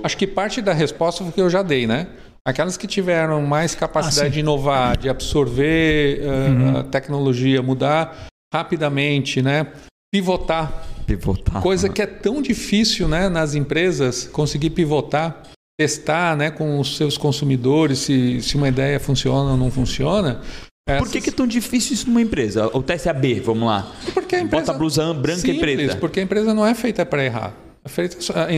[0.03, 2.09] Acho que parte parte da resposta que eu já dei, né?
[2.45, 6.79] Aquelas que tiveram mais capacidade ah, de inovar, de absorver uh, uhum.
[6.79, 9.69] a tecnologia, mudar rapidamente, né?
[10.13, 10.85] Pivotar.
[11.07, 11.63] Pivotar.
[11.63, 15.43] Coisa que é tão difícil, né, nas empresas, conseguir pivotar,
[15.79, 20.41] testar, né, com os seus consumidores se, se uma ideia funciona ou não funciona.
[20.89, 21.03] Essas...
[21.03, 22.67] Por que, que, é tão difícil isso numa empresa?
[22.77, 23.93] O teste AB, vamos lá.
[24.13, 24.67] Porque a empresa...
[24.67, 25.97] Bota a blusa branca Simples, e preta.
[25.97, 27.70] Porque a empresa não é feita para errar.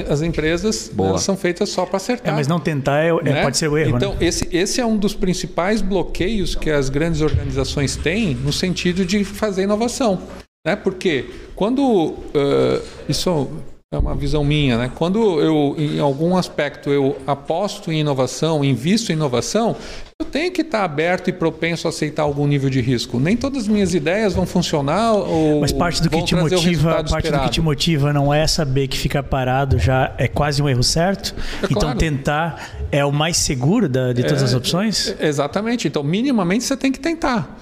[0.09, 2.33] As empresas são feitas só para acertar.
[2.33, 3.43] É, mas não tentar é, é né?
[3.43, 3.97] pode ser o erro.
[3.97, 4.19] Então, né?
[4.21, 9.23] esse, esse é um dos principais bloqueios que as grandes organizações têm no sentido de
[9.23, 10.21] fazer inovação.
[10.67, 10.75] Né?
[10.75, 11.83] Porque quando.
[11.83, 13.49] Uh, isso
[13.93, 14.91] é uma visão minha, né?
[14.95, 19.77] Quando eu, em algum aspecto, eu aposto em inovação, invisto em inovação,
[20.23, 23.19] eu tenho que estar aberto e propenso a aceitar algum nível de risco.
[23.19, 27.15] Nem todas as minhas ideias vão funcionar ou Mas parte do que te motiva, parte
[27.17, 27.43] esperado.
[27.43, 30.83] do que te motiva não é saber que ficar parado já é quase um erro
[30.83, 31.35] certo.
[31.63, 31.99] É então claro.
[31.99, 35.15] tentar é o mais seguro da, de todas é, as opções.
[35.19, 35.89] É, exatamente.
[35.89, 37.59] Então minimamente você tem que tentar.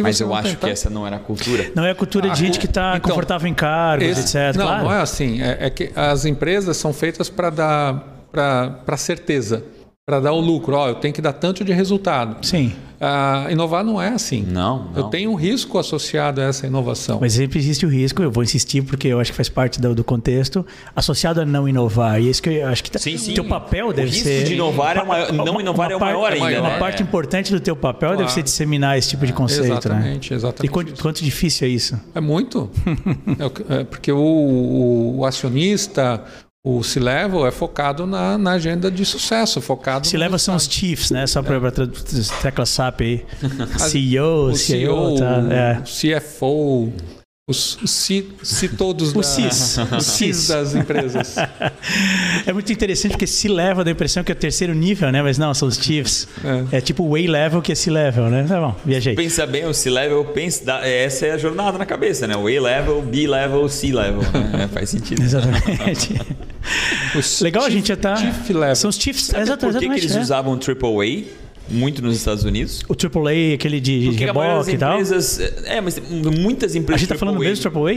[0.00, 0.66] Mas eu acho tentar...
[0.66, 1.70] que essa não era a cultura.
[1.74, 4.36] Não é a cultura a de gente que está então, confortável em cargos, esse...
[4.36, 4.56] etc.
[4.56, 4.84] Não, claro.
[4.84, 5.40] não é assim.
[5.40, 9.64] É, é, que as empresas são feitas para dar para certeza
[10.08, 10.74] para dar o lucro.
[10.74, 12.38] Ó, eu tenho que dar tanto de resultado.
[12.40, 12.72] Sim.
[12.98, 14.42] Ah, inovar não é assim.
[14.42, 17.18] Não, não, Eu tenho um risco associado a essa inovação.
[17.20, 19.94] Mas sempre existe o risco, eu vou insistir porque eu acho que faz parte do,
[19.94, 22.20] do contexto, associado a não inovar.
[22.22, 23.34] E é isso que eu acho que tá, sim, sim.
[23.34, 24.44] teu papel deve o risco ser.
[24.44, 26.46] de inovar é maior, não inovar é o maior ainda.
[26.46, 26.78] Uma, uma né?
[26.78, 28.16] parte importante do teu papel claro.
[28.16, 29.64] deve ser disseminar esse tipo de conceito.
[29.66, 30.36] Exatamente, né?
[30.36, 30.64] exatamente.
[30.64, 32.00] E quanto, quanto, difícil é isso?
[32.14, 32.70] É muito.
[33.68, 36.24] é, porque o, o acionista,
[36.64, 40.06] o C-Level é focado na, na, agenda de sucesso, focado...
[40.06, 41.26] C-Level são os chiefs, né?
[41.26, 42.40] Só para é.
[42.42, 43.26] tecla SAP aí.
[43.78, 45.42] CEO, o CEO, tá?
[45.50, 45.82] é.
[45.82, 46.92] CFO,
[47.48, 49.78] os, C, C todos o da, CIS.
[49.96, 51.36] os CIS das empresas.
[52.46, 55.22] É muito interessante porque se leva da impressão que é o terceiro nível, né?
[55.22, 56.28] Mas não, são os chiefs.
[56.72, 58.44] É, é tipo o way level que é C-level, né?
[58.48, 59.14] Tá bom, viajei.
[59.14, 62.36] Pensa bem, o C-level, pensa, essa é a jornada na cabeça, né?
[62.36, 64.22] O way level, B level, C level.
[64.22, 64.58] Né?
[64.64, 65.22] É, faz sentido.
[65.22, 66.20] Exatamente.
[67.40, 68.16] Legal, a gente já tá.
[68.16, 68.76] Chief level.
[68.76, 69.26] São os chiefs.
[69.26, 69.74] Sabe exatamente.
[69.74, 70.20] Por que, que eles é.
[70.20, 71.47] usavam triple A?
[71.70, 72.82] Muito nos Estados Unidos.
[72.88, 74.94] O AAA, aquele de, de reboque e tal?
[74.94, 77.02] Empresas, é, mas muitas empresas.
[77.02, 77.94] A gente está falando mesmo do AAA?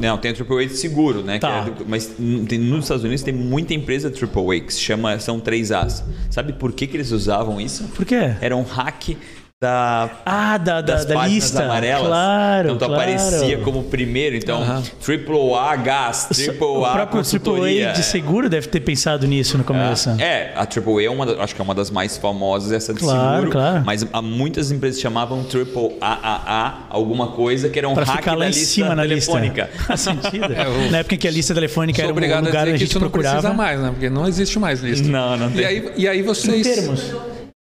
[0.00, 1.38] Não, tem o AAA de seguro, né?
[1.38, 1.66] Tá.
[1.68, 2.14] É, mas
[2.48, 6.02] tem, nos Estados Unidos tem muita empresa AAA que se chama, são 3As.
[6.30, 7.84] Sabe por que, que eles usavam isso?
[7.88, 8.34] Por quê?
[8.40, 9.16] Era um hack
[9.60, 12.06] da, ah, da, da, da lista amarelas.
[12.06, 13.02] Claro, então tu claro.
[13.02, 14.36] aparecia como primeiro.
[14.36, 14.82] Então, uhum.
[15.02, 16.90] Triple A gás, Triple A.
[16.90, 20.10] O próprio Triple A de seguro deve ter pensado nisso no começo.
[20.10, 22.94] É, é a Triple A é uma, acho que é uma das mais famosas, essa
[22.94, 23.50] de claro, seguro.
[23.50, 23.82] Claro.
[23.84, 28.34] Mas há muitas empresas chamavam Triple AAA, alguma coisa que era um pra hack ficar
[28.34, 29.64] lá da em lista cima na telefônica.
[29.72, 29.82] Lista.
[29.86, 30.52] Faz sentido.
[30.52, 32.96] É, Na época em que a lista telefônica era um lugar a onde a gente
[32.96, 33.34] procurava.
[33.34, 33.90] Não precisa mais, né?
[33.90, 35.08] Porque não existe mais lista.
[35.08, 35.62] Não, não tem.
[35.62, 36.64] E aí, e aí vocês.
[36.64, 37.12] Em termos.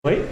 [0.05, 0.23] Oi?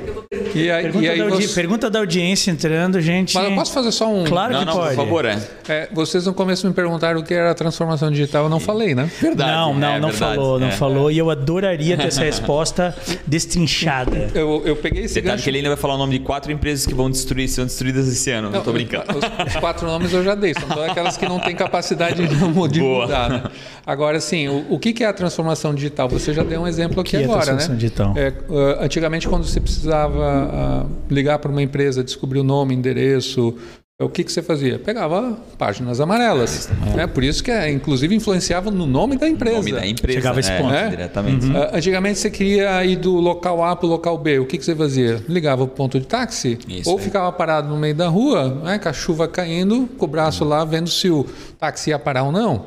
[0.56, 1.54] E aí, pergunta, e aí da você...
[1.54, 3.36] pergunta da audiência entrando, gente.
[3.36, 4.24] Mas eu posso fazer só um.
[4.24, 4.96] Claro não, que não, pode.
[4.96, 5.40] Por favor, é.
[5.68, 5.90] é.
[5.92, 9.10] Vocês no começo me perguntaram o que era a transformação digital, eu não falei, né?
[9.22, 9.52] Verdade.
[9.52, 10.72] Não, não, é, não verdade, falou, não é.
[10.72, 11.12] falou.
[11.12, 12.96] E eu adoraria ter essa resposta
[13.26, 14.30] destrinchada.
[14.34, 15.44] Eu, eu peguei esse Detalhe gancho...
[15.44, 18.08] que ele ainda vai falar o nome de quatro empresas que vão destruir, serão destruídas
[18.08, 18.50] esse ano.
[18.50, 19.06] Não, não tô brincando.
[19.18, 22.36] Os, os, quatro nomes eu já dei, são todas aquelas que não têm capacidade de,
[22.70, 23.30] de mudar.
[23.30, 23.44] Né?
[23.86, 26.08] Agora, sim, o, o que é a transformação digital?
[26.10, 27.80] Você já deu um exemplo aqui que agora, é a transformação né?
[27.80, 28.14] Digital?
[28.16, 33.56] É, uh, antigamente, quando você precisava uh, ligar para uma empresa, descobrir o nome, endereço,
[34.04, 34.80] o que, que você fazia?
[34.80, 36.70] Pegava páginas amarelas.
[36.96, 37.08] Né?
[37.08, 39.58] Por isso que, é, inclusive, influenciava no nome da empresa.
[39.58, 40.20] nome da empresa.
[40.20, 40.62] Chegava a esse né?
[40.62, 40.74] ponto.
[40.74, 40.90] É?
[40.90, 41.46] Diretamente.
[41.56, 44.40] Ah, Antigamente você queria ir do local A para o local B.
[44.40, 45.24] O que, que você fazia?
[45.30, 48.90] Ligava o ponto de táxi Isso ou ficava parado no meio da rua, né, com
[48.90, 51.26] a chuva caindo, com o braço lá, vendo se o
[51.64, 52.66] táxi ia parar ou não.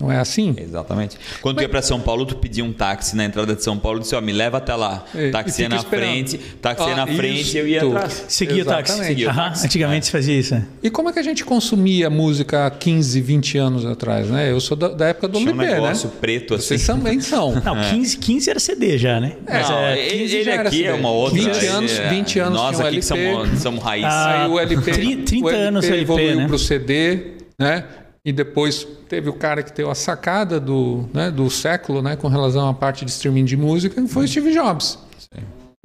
[0.00, 0.54] Não é assim?
[0.58, 1.16] Exatamente.
[1.40, 3.98] Quando tu ia pra São Paulo, tu pedia um táxi na entrada de São Paulo
[3.98, 5.04] e disse, ó, me leva até lá.
[5.14, 6.04] É, táxi ia na esperando.
[6.10, 8.24] frente, táxi ia Ah, na frente e eu ia atrás.
[8.28, 8.98] Seguia o táxi.
[9.04, 9.64] Seguia o Aham, táxi.
[9.66, 10.54] Antigamente se fazia isso.
[10.54, 10.66] né?
[10.82, 14.28] E como é que a gente consumia música há 15, 20 anos atrás?
[14.28, 14.50] Né?
[14.50, 16.14] Eu sou da, da época do Tinha um LP, negócio né?
[16.20, 16.66] preto assim.
[16.68, 17.54] Vocês também são.
[17.64, 19.36] Não, 15, 15 era CD já, né?
[19.48, 20.98] Mas, Não, é, ele, 15 ele já era aqui é CD.
[21.00, 21.38] uma outra.
[21.38, 24.04] 20 ele anos- é- 20 anos Nós aqui que somos, somos raiz.
[24.04, 26.46] Ah, Aí o LP, tri- 30 o LP anos o LP, evoluiu né?
[26.46, 27.18] para o CD,
[27.58, 27.84] né?
[28.24, 32.26] E depois teve o cara que teve a sacada do, né, do século, né, com
[32.26, 34.98] relação à parte de streaming de música, que foi o Steve Jobs.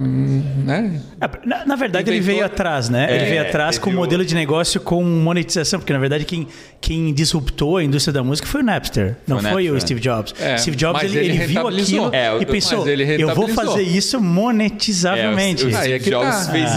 [0.01, 1.01] Hum, né?
[1.19, 3.13] É, Na, na verdade, ele Inventou- veio atrás, né?
[3.13, 6.47] ele É, veio atrás com um modelo de negócio com monetização, porque na verdade quem,
[6.79, 9.75] quem disruptou a indústria da música foi o Napster, não Foi o foi, Napster, o
[9.75, 9.79] é.
[9.81, 10.33] Steve Jobs.
[10.39, 13.81] É, Steve Jobs ele, ele ele viu aquilo É, e pensou: ele eu vou fazer
[13.81, 15.63] isso monetizavelmente.
[15.63, 16.51] É, o- o- Aí é que Jobs tá.
[16.51, 16.71] fez-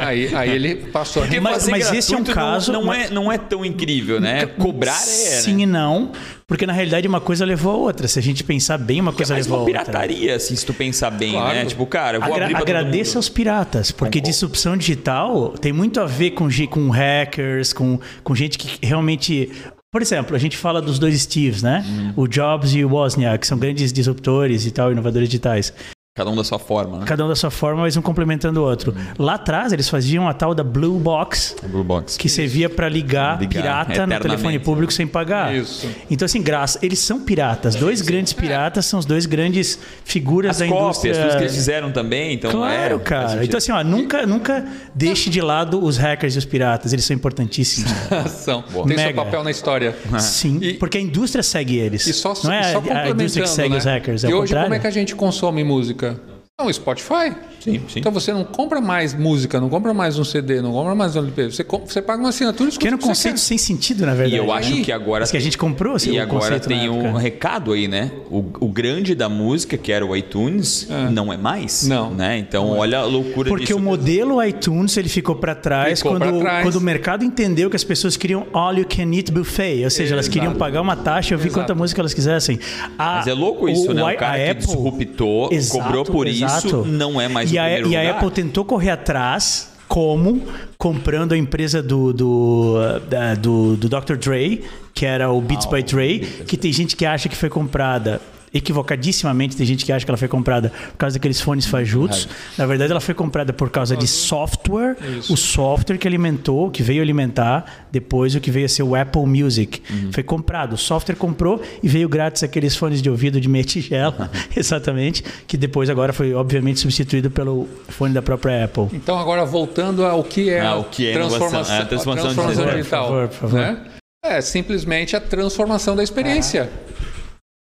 [0.00, 2.92] Aí, aí ele passou a Porque Mas- mas esse é um gratuito não- caso- Não,
[2.92, 4.46] é, não é tão incrível, né?
[4.46, 4.96] Cobrar é.
[4.96, 5.62] Sim né?
[5.62, 6.12] e não,
[6.52, 8.06] porque na realidade uma coisa levou a outra.
[8.06, 9.84] Se a gente pensar bem, uma coisa levou a uma outra.
[9.84, 11.54] pirataria, assim, se tu pensar bem, Claro.
[11.54, 11.64] né?
[11.64, 13.16] Tipo, cara, eu vou Agra abrir pra todo agradeça mundo.
[13.16, 18.58] aos piratas, porque disrupção digital tem muito a ver com, com hackers, com, com gente
[18.58, 19.50] que realmente.
[19.90, 21.82] Por exemplo, a gente fala dos dois Steves, né?
[21.88, 22.12] Uhum.
[22.24, 25.72] O Jobs e o Wozniak, que são grandes disruptores e tal, inovadores digitais.
[26.14, 27.04] Cada um da sua forma, né?
[27.06, 28.94] Cada um da sua forma, mas um complementando o outro.
[29.18, 32.18] Lá atrás, eles faziam a tal da Blue Box, Blue Box.
[32.18, 35.56] que servia para ligar, Ligar pirata no telefone público sem pagar.
[35.56, 35.88] Isso.
[36.10, 37.74] Então, assim, graça, eles são piratas.
[37.76, 41.14] Dois grandes piratas são os dois grandes figuras As da cópias, indústria.
[41.14, 43.42] tudo que eles fizeram também, então Claro, é, cara.
[43.42, 46.92] Então, assim, ó, nunca, nunca deixe de lado os hackers e os piratas.
[46.92, 47.90] Eles são importantíssimos.
[48.12, 48.62] ação.
[48.86, 49.96] Tem seu papel na história.
[50.20, 52.06] Sim, E- porque a indústria segue eles.
[52.06, 53.78] E só, não é e só a- a indústria que segue né?
[53.78, 54.66] os hackers, é e hoje contrário.
[54.66, 56.01] como é que a gente consome música?
[56.02, 57.32] только Não, o Spotify.
[57.60, 58.00] Sim, sim.
[58.00, 61.20] Então você não compra mais música, não compra mais um CD, não compra mais um
[61.20, 61.50] LP.
[61.50, 63.40] Você, com- você paga uma assinatura e o que você conceito quer.
[63.40, 64.34] sem sentido, na verdade.
[64.34, 64.82] E eu acho né?
[64.84, 65.20] que agora.
[65.22, 68.10] Mas que a gente comprou assim, E o agora conceito tem um recado aí, né?
[68.30, 71.86] O, o grande da música, que era o iTunes, não é mais.
[71.88, 72.10] Não.
[72.12, 72.36] Né?
[72.38, 73.78] Então, olha a loucura Porque disso.
[73.78, 76.62] o modelo iTunes ele ficou para trás Ficou quando, pra trás.
[76.64, 80.14] quando o mercado entendeu que as pessoas queriam all you can eat buffet, ou seja,
[80.14, 81.60] elas queriam pagar uma taxa e ouvir Exato.
[81.64, 82.58] quanta música elas quisessem.
[82.98, 84.02] A- Mas é louco isso, né?
[84.02, 86.66] O i- cara a que Apple- disruptou, Exato, cobrou por exato.
[86.66, 88.16] isso, não é mais e o a, primeiro E a lugar.
[88.16, 90.42] Apple tentou correr atrás, como?
[90.78, 92.74] Comprando a empresa do, do,
[93.08, 94.16] da- do, do Dr.
[94.16, 94.64] Dre,
[94.94, 98.20] que era o Beats by Dre, que tem gente que acha que foi comprada
[98.52, 102.28] equivocadissimamente, tem gente que acha que ela foi comprada por causa daqueles fones fajutos.
[102.58, 104.96] Na verdade, ela foi comprada por causa de software,
[105.30, 109.26] o software que alimentou, que veio alimentar depois o que veio a ser o Apple
[109.26, 109.82] Music.
[110.12, 114.30] Foi comprado, o software comprou e veio grátis aqueles fones de ouvido de meia tigela,
[114.56, 118.88] exatamente, que depois agora foi obviamente substituído pelo fone da própria Apple.
[118.92, 122.30] Então agora voltando ao que é, Ah, a o que é transformação, É a transformação
[122.30, 122.76] a transformação digital.
[122.76, 123.06] digital.
[123.06, 123.60] Por favor, por favor.
[123.60, 123.78] né?
[124.24, 126.70] É simplesmente a transformação da experiência.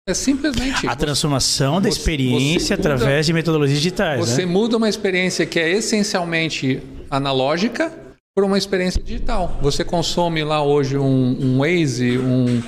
[0.07, 0.87] É simplesmente.
[0.87, 4.19] A transformação da você- experiência você muda- através de metodologias digitais.
[4.19, 4.51] Você né?
[4.51, 7.93] muda uma experiência que é essencialmente analógica
[8.35, 9.59] por uma experiência digital.
[9.61, 12.63] Você consome lá hoje um, um Waze, um,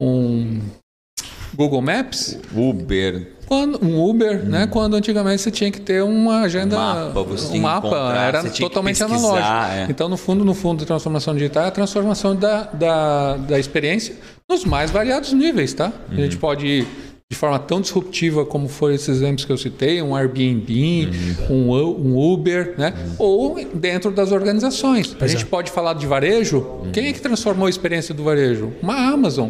[0.00, 0.60] um
[1.54, 3.32] Google Maps, Uber.
[3.46, 4.66] Quando, um Uber, né?
[4.66, 9.02] Quando antigamente você tinha que ter uma agenda, Um mapa, você um mapa era totalmente
[9.02, 9.48] analógico.
[9.72, 9.86] é.
[9.88, 14.16] Então, no fundo, no fundo, a transformação digital é a transformação da, da, da experiência
[14.48, 15.92] nos mais variados níveis, tá?
[16.08, 16.18] A Uhum.
[16.18, 16.86] gente pode ir
[17.28, 21.08] de forma tão disruptiva como foi esses exemplos que eu citei, um Airbnb,
[21.50, 21.72] Uhum.
[21.72, 22.94] um, um Uber, né?
[23.18, 25.16] Ou dentro das organizações.
[25.20, 25.28] A é.
[25.28, 26.58] gente pode falar de varejo.
[26.58, 26.92] Uhum.
[26.92, 28.72] Quem é que transformou a experiência do varejo?
[28.80, 29.48] Uma Amazon,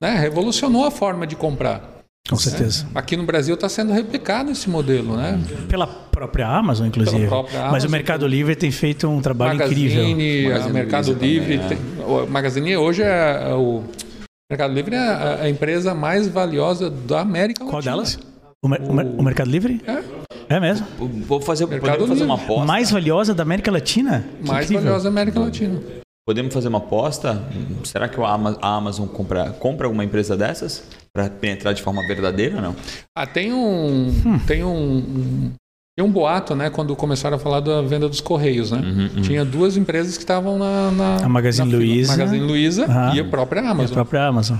[0.00, 0.16] né?
[0.20, 1.95] Revolucionou a forma de comprar.
[2.28, 2.86] Com certeza.
[2.94, 5.38] Aqui no Brasil está sendo replicado esse modelo, né?
[5.68, 7.16] Pela própria Amazon, inclusive.
[7.18, 7.90] Pela própria Mas o Amazon.
[7.90, 10.02] Mercado Livre tem feito um trabalho incrível.
[10.02, 11.58] Magazine, a Magazine Mercado Luiza Livre.
[11.58, 13.82] também, tem- o Magazine hoje é, é o
[14.50, 17.92] Mercado Livre é a, a empresa mais valiosa da América Qual Latina.
[17.94, 18.18] delas?
[18.64, 19.80] O, Mer- o o Mercado Livre?
[19.86, 20.02] É,
[20.56, 20.86] É mesmo?
[20.98, 22.44] Vou fazer, Mercado fazer uma Livre.
[22.44, 22.64] aposta.
[22.66, 24.24] Mais valiosa da América Latina?
[24.42, 24.82] Que mais incrível.
[24.84, 25.80] valiosa da América Latina.
[26.26, 27.40] Podemos fazer uma aposta?
[27.84, 30.82] Será que a Amazon compra, compra alguma empresa dessas?
[31.12, 32.76] Para penetrar de forma verdadeira ou não?
[33.16, 34.38] Ah, tem um, Hum.
[34.44, 35.52] tem um, um-
[35.96, 36.68] tem um boato, né?
[36.68, 38.82] Quando começaram a falar da venda dos correios, né?
[39.22, 41.78] Tinha duas empresas que estavam na, na A Magazine na.
[41.78, 42.12] Luiza.
[42.16, 43.12] Magazine Luiza Ah.
[43.14, 43.94] e a própria E a Amazon.
[43.94, 44.58] própria Amazon.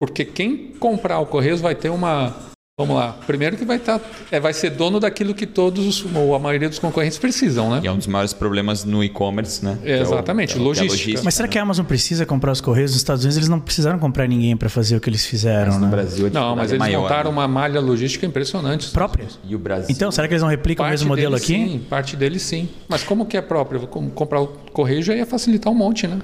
[0.00, 2.32] Porque quem comprar o Correios vai ter uma,
[2.78, 3.16] Vamos lá.
[3.26, 4.00] Primeiro que vai estar,
[4.30, 7.80] é, vai ser dono daquilo que todos, os, ou a maioria dos concorrentes precisam, né?
[7.82, 9.76] E é um dos maiores problemas no e-commerce, né?
[9.84, 11.20] É, exatamente, é o- que é a logística.
[11.24, 13.36] Mas será que a Amazon precisa comprar os correios nos Estados Unidos?
[13.36, 15.90] Eles não precisaram comprar ninguém para fazer o que eles fizeram, Mas no né?
[15.90, 17.36] Brasil a Não, mas é eles maior, montaram né?
[17.36, 18.88] uma malha logística impressionante.
[18.92, 19.26] Própria.
[19.44, 19.88] E o Brasil.
[19.90, 21.46] Então, será que eles não replicam o mesmo modelo aqui?
[21.46, 22.68] Sim, parte deles sim.
[22.88, 23.88] Mas como que é próprio?
[23.88, 26.18] Como comprar o correio já ia facilitar um monte, né?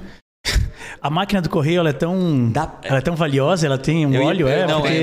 [1.05, 4.15] A máquina do correio ela é tão, Dá- ela é tão valiosa, ela tem um
[4.15, 4.97] Eu ia- óleo, é, não, porque...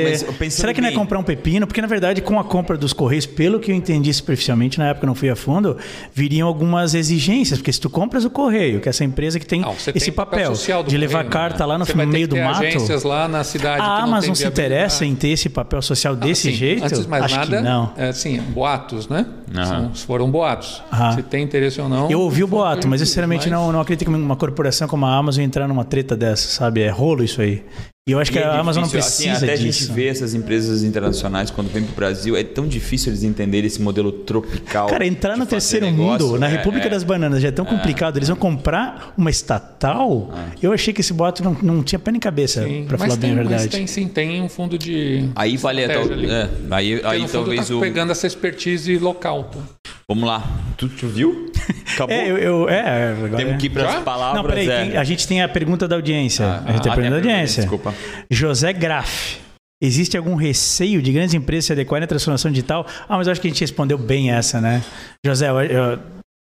[0.45, 1.67] é, será que não é bem- comprar um pepino?
[1.67, 5.05] Porque na verdade com a compra dos correios, pelo que eu entendi superficialmente na época
[5.05, 5.77] eu não fui a fundo,
[6.11, 9.61] viriam algumas exigências, porque se tu compras o correio, que é essa empresa que tem
[9.61, 12.63] Não, esse tem papel, social do de levar correio, carta lá no, meio do mato,
[12.63, 16.57] agências lá na cidade a Amazon se interessa em ter esse papel social desse Assim,
[16.57, 16.83] jeito?
[16.83, 17.91] Antes de mais Acho nada, que não.
[17.95, 19.23] é, assim, boatos, né?
[19.53, 20.81] São- foram boatos.
[20.91, 21.11] Aham.
[21.11, 22.09] Se tem interesse ou não.
[22.09, 25.05] Eu ouvi o boato, mas eu sinceramente mas- não, não acredito que uma corporação como
[25.05, 26.81] a Amazon entrar numa treta dessa, sabe?
[26.81, 27.63] É rolo isso aí.
[28.09, 29.83] E eu acho E que é a Amazon não difícil, precisa assim, até disso.
[29.83, 33.21] a gente vê essas empresas internacionais quando vem para o Brasil, é tão difícil eles
[33.21, 34.87] entenderem esse modelo tropical.
[34.87, 36.89] Cara, entrar no terceiro negócio, mundo, na é, República é.
[36.89, 38.17] das Bananas, já é tão complicado.
[38.17, 40.33] Eles vão comprar uma estatal.
[40.59, 43.35] Eu achei que esse boato não, não tinha pé nem cabeça, mas falar bem a
[43.35, 43.63] tem, verdade.
[43.65, 45.29] Mas tem sim, tem um fundo de.
[45.35, 49.43] Aí vale a tal, é, aí, Porque, aí talvez tá o pegando essa expertise local.
[49.43, 49.59] tá?
[50.07, 50.43] Vamos lá.
[50.75, 51.51] Tu, tu viu?
[51.93, 52.15] Acabou.
[52.21, 53.57] É, eu, eu- é, agora Temos é.
[53.57, 54.41] que ir para as palavras.
[54.41, 54.85] Não, peraí, é.
[54.85, 56.45] tem- a gente tem a pergunta da audiência.
[56.45, 57.61] Ah, a gente tem a ah, pergunta tem da audiência.
[57.61, 57.90] desculpa.
[58.29, 59.39] José Graff.
[59.83, 62.85] Existe algum receio de grandes empresas se adequarem à transformação digital?
[63.09, 64.83] Ah, mas eu acho que a gente respondeu bem essa, né?
[65.25, 65.95] José, eu, eu,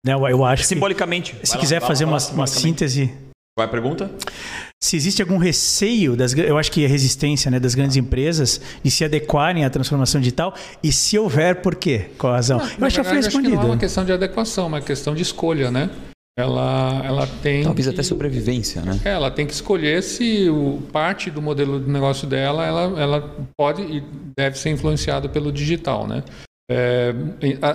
[0.04, 1.34] né, eu- eu acho que Simbolicamente.
[1.42, 2.60] se Vai lá, quiser lá, fazer uma, lá, uma simbolicamente.
[2.60, 3.06] síntese
[3.56, 4.10] Qual é a pergunta?
[4.82, 8.90] Se existe algum receio, das, eu acho que a resistência né, das grandes empresas de
[8.90, 12.10] se adequarem à transformação digital, e se houver, por quê?
[12.18, 12.58] Qual a razão?
[12.58, 13.72] eu Na acho que já foi verdade, acho que não é respondido.
[13.72, 15.90] uma questão de adequação, é uma questão de escolha, né?
[16.40, 17.62] Ela, ela tem.
[17.62, 18.98] Talvez que- até sobrevivência, né?
[19.04, 23.36] É, ela tem que escolher se o, parte do modelo de negócio dela ela, ela
[23.58, 24.02] pode e
[24.36, 26.22] deve ser influenciada pelo digital, né?
[26.70, 27.12] É,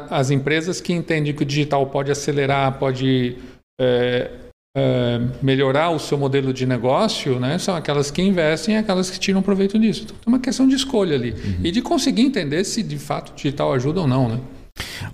[0.09, 3.35] as empresas que entendem que o digital pode acelerar, pode
[3.79, 4.31] é,
[4.77, 7.57] é, melhorar o seu modelo de negócio, né?
[7.57, 10.03] São aquelas que investem e aquelas que tiram proveito disso.
[10.05, 13.35] Então, é uma questão de escolha ali e de conseguir entender se de fato o
[13.35, 14.39] digital ajuda ou não, né?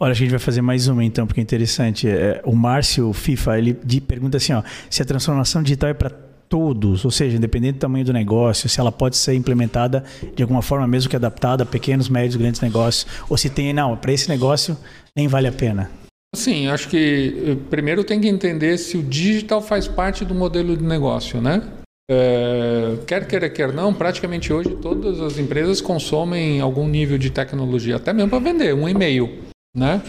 [0.02, 2.08] Olha, a gente vai fazer mais uma então, porque é interessante.
[2.08, 6.10] É, o Márcio FIFA, ele pergunta assim, ó, se a transformação digital é para
[6.50, 10.04] todos, ou seja, independente do tamanho do negócio, se ela pode ser implementada
[10.36, 13.96] de alguma forma, mesmo que adaptada a pequenos, médios, grandes negócios, ou se tem, não,
[13.96, 14.76] para esse negócio
[15.16, 15.92] nem vale a pena.
[16.36, 20.76] Sim, acho que eh, primeiro tem que entender se o digital faz parte do modelo
[20.76, 21.62] de negócio, né?
[22.10, 27.98] É, quer queira, quer não, praticamente hoje todas as empresas consomem algum nível de tecnologia,
[27.98, 29.30] até mesmo para vender, um e-mail,
[29.74, 30.02] né?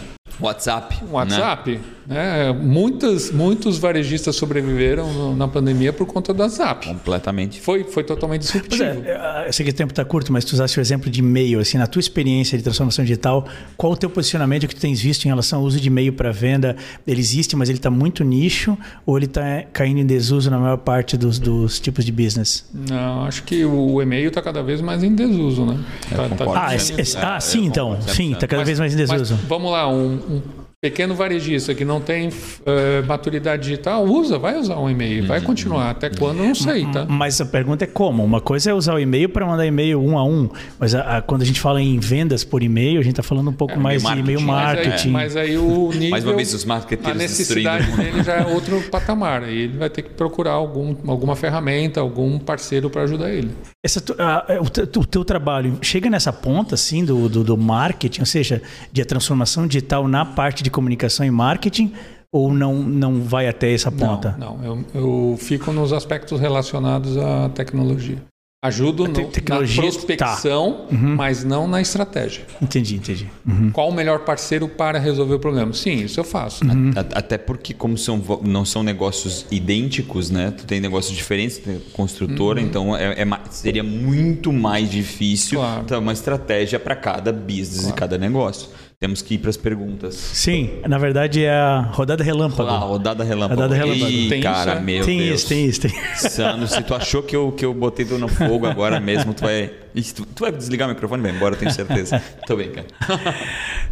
[0.47, 0.95] WhatsApp.
[1.07, 2.51] Um WhatsApp, né?
[2.53, 6.87] Muitas, muitos varejistas sobreviveram na pandemia por conta do WhatsApp.
[6.87, 6.93] Né?
[6.93, 7.61] Completamente.
[7.61, 9.05] Foi, foi totalmente Pois disruptivo.
[9.07, 11.59] é, eu sei que o tempo está curto, mas tu usaste o exemplo de e-mail,
[11.59, 13.47] assim, na tua experiência de transformação digital,
[13.77, 16.31] qual o teu posicionamento que tu tens visto em relação ao uso de e-mail para
[16.31, 16.75] venda?
[17.05, 20.77] Ele existe, mas ele está muito nicho ou ele está caindo em desuso na maior
[20.77, 22.65] parte dos, dos tipos de business?
[22.73, 25.79] Não, acho que o e-mail está cada vez mais em desuso, né?
[26.09, 26.53] Tá- tá concordo.
[26.55, 28.01] Ah, esse- É, ah eu sim, então.
[28.01, 29.35] Sim, está cada Mas- vez mais em desuso.
[29.35, 30.53] mas vamos lá, um, um
[30.83, 32.27] pequeno varejista que não tem
[32.65, 35.91] eh, maturidade digital, usa, vai usar um e-mail, vai continuar.
[35.91, 37.05] Até quando, não sei, tá?
[37.07, 38.21] Mas a pergunta é como?
[38.21, 41.21] Uma coisa é usar o e-mail para mandar e-mail um a um, mas a- a-
[41.21, 43.77] quando a gente fala em vendas por e-mail, a gente está falando um pouco É,
[43.77, 45.09] mais de e-mail marketing, marketing.
[45.11, 46.09] Mas aí, mas aí o nível.
[46.09, 48.11] Mais uma vez, os a necessidade destruindo.
[48.11, 49.43] dele já é outro patamar.
[49.43, 53.51] Aí ele vai ter que procurar algum, alguma ferramenta, algum parceiro para ajudar ele.
[53.81, 58.19] Essa a- o, te- o teu trabalho chega nessa ponta assim do, do, do marketing,
[58.19, 58.61] ou seja,
[58.91, 61.93] de a transformação digital na parte de comunicação e marketing,
[62.31, 64.35] ou não, não vai até essa ponta?
[64.39, 64.85] Não, não eu,
[65.31, 68.17] eu fico nos aspectos relacionados à tecnologia.
[68.65, 72.45] Ajudo te- no, tecnologia, na prospecção, mas não na estratégia.
[72.61, 73.27] Entendi, entendi.
[73.45, 73.69] Uhum.
[73.71, 75.73] Qual o melhor parceiro para resolver o problema?
[75.73, 76.63] Sim, isso eu faço.
[76.65, 76.73] né?
[76.95, 80.51] A- Até porque, como são, não são negócios idênticos, né?
[80.57, 85.83] Tu tem negócios diferentes, tu tem construtora, então é, é seria muito mais difícil Claro.
[85.83, 88.69] ter uma estratégia para cada business e cada negócio.
[89.03, 90.15] Temos que ir para as perguntas.
[90.15, 92.63] Sim, na verdade é a rodada relâmpago.
[92.63, 93.59] Olá, rodada relâmpago.
[93.59, 94.09] Rodada relâmpago.
[94.09, 94.79] Ih, Tem isso, cara, é?
[94.79, 95.41] meu tem Deus.
[95.41, 98.29] isso, tem isso, tem Sano, se tu achou que eu, que eu botei tu no
[98.29, 99.69] fogo agora mesmo, tu vai.
[99.93, 102.23] Tu, tu vai desligar o microfone e vai embora, eu tenho certeza.
[102.47, 102.87] Tô bem, cara.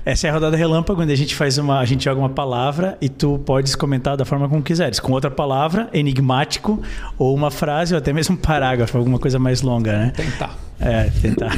[0.05, 2.97] Essa é a rodada relâmpago, onde a gente faz uma, a gente joga uma palavra
[3.01, 6.81] e tu podes comentar da forma como quiseres, com outra palavra, enigmático,
[7.17, 10.13] ou uma frase, ou até mesmo um parágrafo, alguma coisa mais longa, né?
[10.15, 10.57] Tentar.
[10.79, 11.51] É, tentar.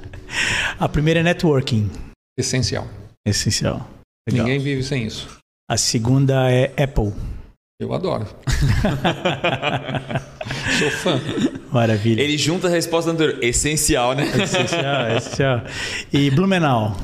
[0.80, 1.90] a primeira é networking,
[2.40, 2.86] Essencial.
[3.26, 3.86] essencial.
[4.28, 4.46] Legal.
[4.46, 5.28] Ninguém vive sem isso.
[5.70, 7.12] A segunda é Apple.
[7.80, 8.26] Eu adoro.
[10.78, 11.20] Sou fã.
[11.72, 12.20] Maravilha.
[12.20, 13.42] Ele junta a resposta anterior.
[13.42, 14.24] Essencial, né?
[14.24, 15.62] Essencial, essencial.
[16.12, 16.94] E Blumenau?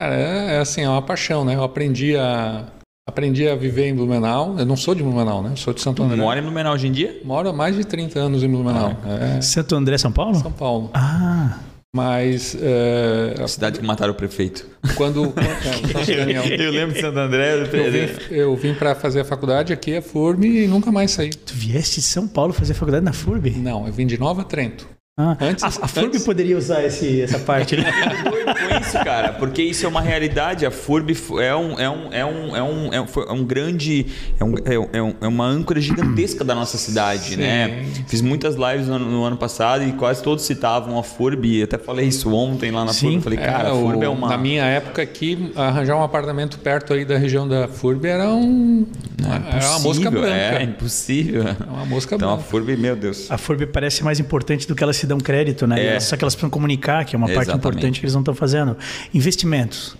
[0.00, 1.54] Cara, é, é assim, é uma paixão, né?
[1.54, 2.64] Eu aprendi a,
[3.06, 4.58] aprendi a viver em Blumenau.
[4.58, 5.52] Eu não sou de Blumenau, né?
[5.52, 6.16] Eu sou de Santo André.
[6.16, 7.20] Mora em Blumenau hoje em dia?
[7.24, 8.96] Moro há mais de 30 anos em Blumenau.
[9.36, 10.34] É, Santo André, São Paulo?
[10.36, 10.90] São Paulo.
[10.94, 11.58] Ah,
[11.98, 14.64] Mas é, Cidade que mataram o prefeito.
[14.94, 17.54] quando, quando é, Eu lembro de Santo André.
[17.54, 21.30] eu vim, eu vim para fazer a faculdade aqui, a FURB, e nunca mais saí.
[21.30, 23.50] tu vieste de São Paulo fazer faculdade na FURB?
[23.56, 24.86] Não, eu vim de Nova Trento.
[25.20, 27.90] Ah, Antes- a, a FURB antes- poderia usar esse, essa parte, né?
[28.22, 30.64] doido com isso, cara, porque isso é uma realidade.
[30.64, 34.06] A FURB é um, é um, é um, é um, é um, é um grande.
[34.38, 37.84] É, um, é, um- é é uma âncora gigantesca da nossa cidade, né?
[38.06, 41.64] Fiz muitas lives no, ano- no ano passado e quase todos citavam a FURB.
[41.64, 43.06] Até falei isso ontem lá na Sim.
[43.10, 43.16] FURB.
[43.16, 44.28] Eu Falei, cara, a o- FURB é uma.
[44.28, 48.86] Na minha época aqui, arranjar um apartamento perto aí da região da FURB era, um,
[49.22, 50.36] era uma mosca Impossível, branca.
[50.36, 51.42] É, impossível.
[51.48, 52.50] É uma mosca Então a branca.
[52.50, 53.30] FURB, meu Deus.
[53.30, 55.96] A FURB parece mais importante do que elas se dão crédito, né?
[55.96, 56.00] É.
[56.00, 57.66] Só que elas precisam comunicar, que é uma parte Exatamente.
[57.66, 58.76] importante que eles não estão fazendo.
[59.12, 59.96] Investimentos.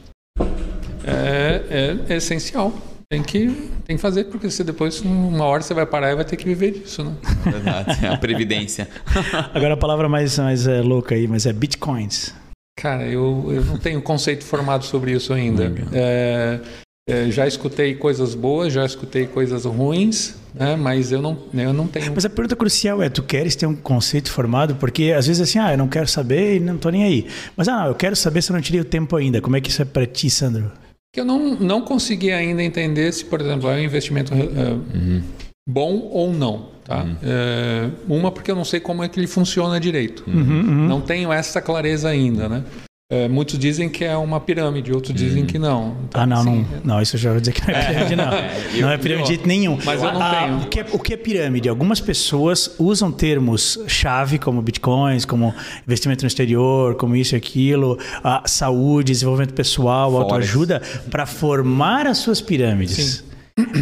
[1.04, 2.72] É, é essencial.
[3.10, 3.46] Tem que,
[3.86, 6.44] tem que fazer, porque se depois, uma hora você vai parar e vai ter que
[6.44, 7.14] viver disso, né?
[7.42, 8.06] Verdade.
[8.06, 8.86] A Previdência.
[9.54, 12.34] Agora a palavra mais, mais é, louca aí, mas é bitcoins.
[12.78, 15.72] Cara, eu, eu não tenho conceito formado sobre isso ainda.
[15.90, 16.60] É,
[17.09, 20.76] é, já escutei coisas boas, já escutei coisas ruins, né?
[20.76, 22.12] mas eu não, eu não tenho.
[22.14, 24.76] Mas a pergunta crucial é, tu queres ter um conceito formado?
[24.76, 27.26] Porque às vezes assim, ah, eu não quero saber e não tô nem aí.
[27.56, 29.40] Mas ah, não, eu quero saber se eu não tirei o tempo ainda.
[29.40, 30.70] Como é que isso é pra ti, Sandro?
[31.11, 35.22] que eu não, não consegui ainda entender se, por exemplo, é um investimento é,
[35.68, 36.68] bom ou não.
[36.84, 37.06] Tá?
[37.22, 40.24] É, uma, porque eu não sei como é que ele funciona direito.
[40.26, 42.48] Não tenho essa clareza ainda.
[42.48, 42.64] Né?
[43.11, 45.96] É, muitos dizem que é uma pirâmide, outros dizem que não.
[46.06, 48.16] Então, Ah, não, assim, não, não, isso eu já vou dizer que não é pirâmide,
[48.16, 48.28] não.
[48.82, 49.78] Não é pirâmide nenhum.
[49.82, 50.56] Mas eu não Ah, tenho.
[50.59, 51.70] O que, é, o que é pirâmide?
[51.70, 55.54] Algumas pessoas usam termos chave como bitcoins, como
[55.86, 60.24] investimento no exterior, como isso e aquilo, a saúde, desenvolvimento pessoal, Forex.
[60.30, 63.24] autoajuda, para formar as suas pirâmides.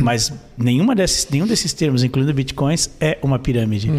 [0.02, 3.90] Mas nenhuma desses, nenhum desses termos, incluindo bitcoins, é uma pirâmide.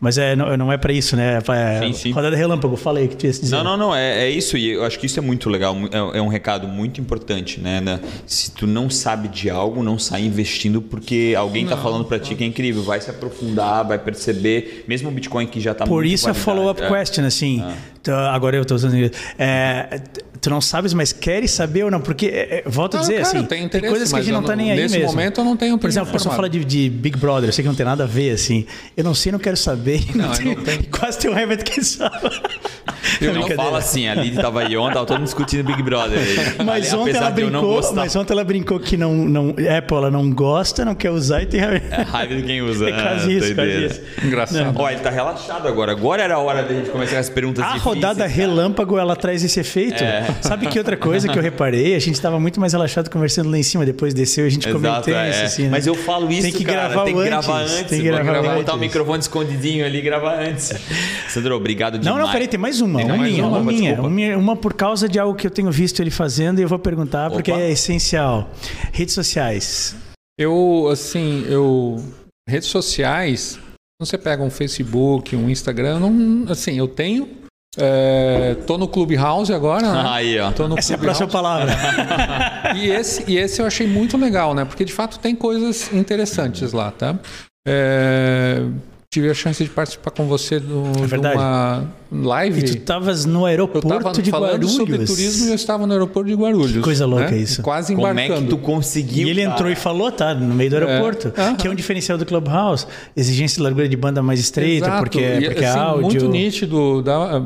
[0.00, 1.38] Mas é, não, não é para isso, né?
[1.38, 2.10] É pra- Sim, sim.
[2.12, 3.56] Rodada relâmpago, falei que tu ia se dizer.
[3.56, 6.18] Não, não, não, é, é isso, e eu acho que isso é muito legal, é,
[6.18, 8.00] é um recado muito importante, né, né?
[8.26, 12.34] Se tu não sabe de algo, não sai investindo porque alguém tá falando pra ti
[12.34, 16.02] que é incrível, vai se aprofundar, vai perceber, mesmo o Bitcoin que já tá Por
[16.02, 16.88] muito isso a follow-up é.
[16.88, 17.62] question, assim.
[18.02, 19.12] tu- agora eu estou usando inglês.
[19.38, 20.00] É,
[20.46, 22.00] tu não sabes, mas queres saber ou não?
[22.00, 24.42] Porque, é, é, volto a Não, dizer, cara, assim, tem coisas que a gente não
[24.42, 25.10] tá não- nem aí nesse mesmo.
[25.10, 27.62] momento eu não tenho Por exemplo, a pessoa fala de, de Big Brother, eu sei
[27.64, 28.64] que não tem nada a ver, assim.
[28.96, 30.00] Eu não sei, não quero saber.
[30.14, 30.84] Não, eu tenho- não tenho.
[30.88, 32.16] Quase tem um raiva de quem sabe.
[33.20, 36.18] Eu não fala assim, a Lili tava aí ontem, tava todo mundo discutindo Big Brother.
[36.18, 36.36] aí.
[36.64, 40.10] Mas Ali, ontem, ela não brincou, mas ontem ela brincou que não, não, Apple ela
[40.10, 41.84] não gosta, não quer usar e tem raiva.
[41.90, 42.86] é raiva de quem usa.
[42.90, 44.00] É quase Ah, isso, quase isso.
[44.24, 44.72] Engraçado.
[44.78, 45.92] Ó, ele tá relaxado agora.
[45.92, 47.94] Agora era a hora da gente começar as perguntas A difíceis.
[47.94, 48.30] rodada cara.
[48.30, 50.02] relâmpago, ela traz esse efeito.
[50.02, 50.24] É.
[50.40, 51.94] Sabe que outra coisa que eu reparei?
[51.94, 54.68] A gente estava muito mais relaxado conversando lá em cima, depois desceu e a gente
[54.68, 55.30] Exato, comentou é.
[55.30, 55.42] isso.
[55.42, 55.68] Assim, né?
[55.70, 57.82] Mas eu falo isso, tem que cara, gravar tem que antes, gravar antes.
[57.86, 58.80] Tem que gravar, que botar o antes.
[58.80, 60.72] microfone escondidinho ali e gravar antes.
[61.28, 62.24] Sandro, obrigado Não, demais.
[62.24, 62.98] não, peraí, tem mais uma.
[62.98, 63.58] Tem uma mais minha, uma?
[63.58, 64.38] uma minha, uma minha.
[64.38, 67.30] Uma por causa de algo que eu tenho visto ele fazendo e eu vou perguntar
[67.30, 67.60] porque Opa.
[67.60, 68.50] é essencial.
[68.92, 69.96] Redes sociais.
[70.38, 72.02] Eu, assim, eu.
[72.48, 73.58] Redes sociais,
[73.98, 77.28] você pega um Facebook, um Instagram, não, assim, eu tenho.
[77.78, 80.04] É, tô no Clubhouse agora, né?
[80.08, 80.50] Aí, ó.
[80.50, 81.18] Tô no Essa é a Clubhouse.
[81.18, 81.74] próxima palavra.
[82.76, 84.64] e, esse, e esse eu achei muito legal, né?
[84.64, 87.16] Porque de fato tem coisas interessantes lá, tá?
[87.68, 88.62] É,
[89.12, 92.60] tive a chance de participar com você do, É de uma live.
[92.60, 94.72] E tu estavas no eu aeroporto estava de falando Guarulhos.
[94.72, 96.72] sobre turismo e eu estava no aeroporto de Guarulhos.
[96.72, 97.38] Que coisa louca né?
[97.38, 97.62] isso.
[97.62, 98.48] Quase Como é que embarcando.
[98.50, 99.26] tu conseguiu?
[99.26, 99.72] E ele entrou cara?
[99.72, 101.54] e falou, tá, no meio do aeroporto, Aham.
[101.56, 102.86] que é um diferencial do Clubhouse.
[103.16, 104.98] Exigência de largura de banda mais estreita, Exato.
[105.02, 106.02] porque, é- E, porque é assim, áudio.
[106.02, 107.02] Muito nítido.
[107.02, 107.42] Dá,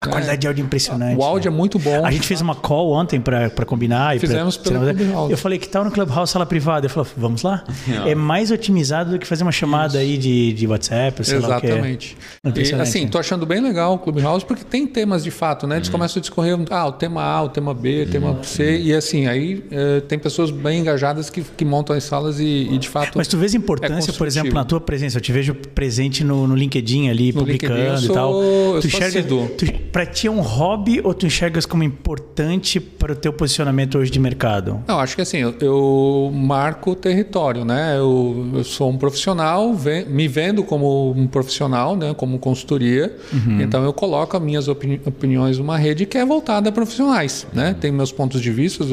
[0.00, 1.18] A qualidade de áudio é impressionante.
[1.18, 2.06] O áudio é muito bom.
[2.06, 4.16] A gente fez uma call ontem pra, pra combinar.
[4.16, 5.30] e pra- Fizemos pelo Clubhouse.
[5.30, 6.86] Eu falei que tal no Clubhouse, sala privada.
[6.86, 7.62] Ele falou, vamos lá?
[8.06, 11.60] É mais otimizado do que fazer uma chamada aí de, de WhatsApp, sei lá o
[11.60, 11.70] que é.
[11.70, 12.16] Exatamente.
[12.42, 13.08] E, Impressionante, assim, né?
[13.10, 15.76] tô achando bem legal o Clubhouse, porque tem temas de fato, né?
[15.76, 15.92] Eles Uhum.
[15.92, 19.26] começam a discorrer, ah, o tema A, o tema B, o tema C, e assim,
[19.26, 23.12] aí eh, tem pessoas bem engajadas que, que montam as salas e, e, de fato.
[23.16, 25.18] Mas tu vês É importância, por exemplo, na tua presença.
[25.18, 28.32] Eu te vejo presente no, no LinkedIn ali, No publicando LinkedIn eu e tal.
[28.32, 29.22] sou- tu sou enxerga,
[29.58, 33.98] tu, pra ti é um hobby ou tu enxergas como importante para o teu posicionamento
[33.98, 34.80] hoje de mercado?
[34.88, 37.96] Não, acho que assim, eu, eu marco o território, né?
[37.98, 39.74] Eu, eu sou um profissional,
[40.08, 42.14] me vendo como um profissional, né?
[42.16, 43.41] Como consultoria, Uhum.
[43.46, 43.60] Uhum.
[43.60, 47.68] Então eu coloco as minhas opini opiniões numa rede que é voltada a profissionais, né?
[47.68, 47.74] Uhum.
[47.74, 48.84] Tem meus pontos de vista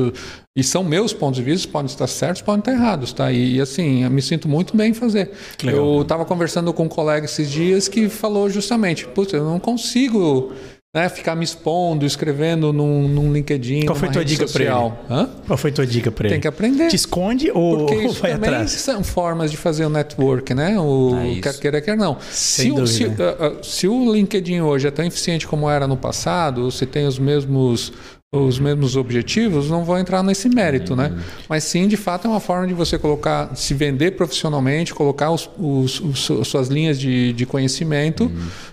[0.55, 3.31] e são meus pontos de vista, podem estar certos, podem estar errados, tá?
[3.31, 5.31] E, e assim, eu me sinto muito bem em fazer.
[5.63, 10.51] Eu estava conversando com um colega esses dias que falou justamente, putz, eu não consigo
[10.95, 13.85] né, ficar me expondo, escrevendo num, num LinkedIn.
[13.85, 14.73] Qual foi tua dica para ele?
[15.09, 15.29] Hã?
[15.45, 16.33] Qual foi tua dica para ele?
[16.33, 16.87] Tem que aprender.
[16.87, 18.71] Te esconde ou, Porque isso vai também atrás?
[18.71, 20.79] são formas de fazer o network, né?
[20.79, 22.17] O É quer queira, quer não.
[22.31, 25.87] Sem Se, o- se, uh, uh, se o LinkedIn hoje é tão eficiente como era
[25.87, 27.93] no passado, se tem os mesmos
[28.31, 31.17] os mesmos objetivos, não vou entrar nesse mérito, né?
[31.49, 35.49] Mas sim, de fato, é uma forma de você colocar, se vender profissionalmente, colocar os,
[35.57, 38.31] os- os- suas linhas de, de conhecimento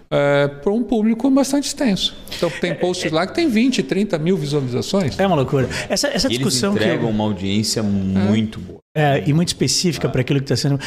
[0.08, 2.14] para um público bastante extenso.
[2.36, 5.18] Então, tem posts lá que tem 20, 30 mil visualizações.
[5.18, 5.68] É uma loucura.
[5.88, 8.76] Essa, essa E eles discussão que eu- entregam uma audiência muito boa.
[8.98, 10.80] É, e muito específica para aquilo que está sendo.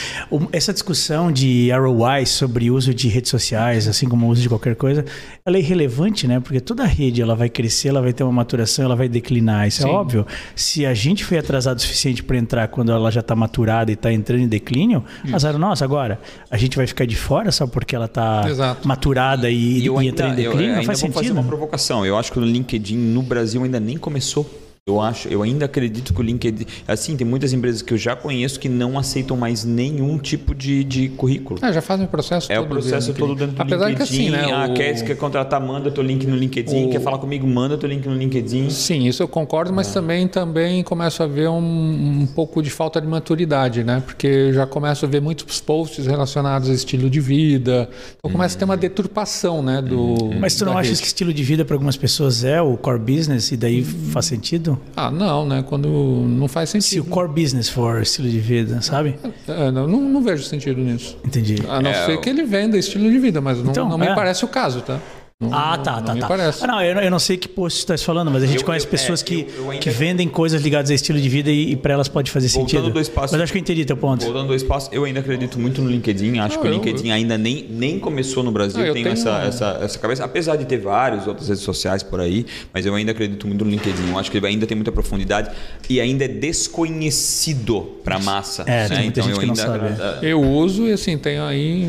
[0.52, 4.76] Essa discussão de ROI sobre uso de redes sociais, assim como o uso de qualquer
[4.76, 5.06] coisa,
[5.46, 6.40] ela é irrelevante, né?
[6.40, 9.68] Porque toda rede ela vai crescer, ela vai ter uma maturação, ela vai declinar.
[9.68, 9.90] Isso Sim.
[9.90, 10.26] é óbvio.
[10.56, 13.94] Se a gente foi atrasado o suficiente para entrar quando ela já está maturada e
[13.94, 17.96] está entrando em declínio, azar nossa, agora a gente vai ficar de fora só porque
[17.96, 18.42] ela está
[18.86, 19.09] maturada
[19.50, 20.60] e, E eu e ainda, em eu declínio?
[20.60, 21.40] ainda Não faz vou fazer sentido.
[21.40, 22.06] uma provocação.
[22.06, 24.50] Eu acho que o LinkedIn no Brasil ainda nem começou.
[24.88, 28.16] Eu acho, eu ainda acredito que o LinkedIn, assim, tem muitas empresas que eu já
[28.16, 31.60] conheço que não aceitam mais nenhum tipo de, de currículo.
[31.62, 32.66] Ah, já fazem o processo É todo.
[32.66, 33.96] o processo todo dentro do Apesar LinkedIn.
[33.96, 34.52] que assim, né?
[34.52, 36.88] ah, o- quer, quer contratar, manda teu link no LinkedIn.
[36.88, 38.72] o- Quer falar comigo, manda teu link no LinkedIn.
[38.72, 39.76] Sim, isso eu concordo, É.
[39.76, 44.02] mas também também começo a ver um, um pouco de falta de maturidade, né?
[44.04, 47.88] Porque eu já começo a ver muitos posts relacionados a estilo de vida.
[48.18, 49.84] Então começa a ter uma deturpação, né?
[49.84, 51.02] Do, Mas tu não achas rede.
[51.02, 54.79] que estilo de vida para algumas pessoas é o core business e daí faz sentido?
[54.96, 55.64] Ah, não, né?
[55.68, 57.06] Quando não faz Se o sentido.
[57.06, 59.16] core business for estilo de vida, sabe?
[59.48, 61.18] É, não, não, não vejo sentido nisso.
[61.26, 61.56] Entendi.
[61.68, 64.08] A não É, ser que ele venda estilo de vida, mas não, Então, não me
[64.08, 64.16] é.
[64.16, 65.00] parece o caso, tá?
[65.42, 66.28] Não, Ah, tá, não tá, tá.
[66.28, 66.62] parece.
[66.66, 68.60] Ah, não, eu, não- eu não sei que post você está falando, mas a gente
[68.60, 71.18] Eu- conhece eu- pessoas é, que, eu- eu ainda- que vendem coisas ligadas a estilo
[71.18, 72.92] de vida e, e para elas pode fazer Voltando sentido.
[72.94, 74.26] dois passos- Mas acho que eu entendi teu ponto.
[74.26, 74.90] Vou dando dois passos.
[74.92, 76.40] Eu ainda acredito muito no LinkedIn.
[76.40, 78.80] Acho Não, que o eu- LinkedIn ainda nem, nem começou no Brasil.
[78.82, 80.26] Não, eu tenho, tenho essa, essa, essa cabeça.
[80.26, 83.72] Apesar de ter várias outras redes sociais por aí, mas eu ainda acredito muito no
[83.72, 84.10] LinkedIn.
[84.10, 85.52] Eu acho que ele ainda tem muita profundidade
[85.90, 88.64] e ainda é desconhecido para a massa.
[88.68, 89.04] É, tem né?
[89.04, 89.96] muita gente eu que não ainda.
[89.96, 90.28] sabe.
[90.28, 91.88] Eu uso e assim, tenho aí.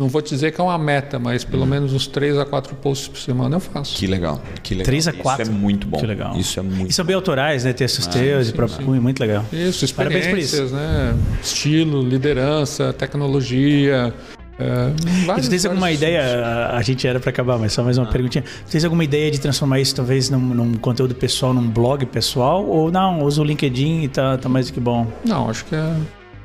[0.00, 2.74] Não vou te dizer que é uma meta, mas pelo menos uns 3 a 4
[2.76, 3.94] posts por semana eu faço.
[3.94, 4.40] Que legal.
[4.62, 4.86] Que legal.
[4.86, 5.42] 3 a 4.
[5.42, 5.98] Isso é muito bom.
[5.98, 6.34] Que legal.
[6.38, 7.74] Isso é muito E são bem autorais, né?
[7.74, 9.44] Textos teus e próprio cunho, muito legal.
[9.52, 11.14] Isso, Parabéns por experiências, né?
[11.42, 14.14] Estilo, liderança, tecnologia.
[14.58, 14.90] É,
[15.26, 17.98] vários, tu tens alguma vários ideia, a, a gente era para acabar, mas só mais
[17.98, 18.42] uma perguntinha.
[18.42, 22.64] Tu tens alguma ideia de transformar isso talvez num, num conteúdo pessoal, num blog pessoal?
[22.64, 25.74] Ou não, usa o LinkedIn e tá, tá mais do que bom Não, acho que
[25.74, 25.94] é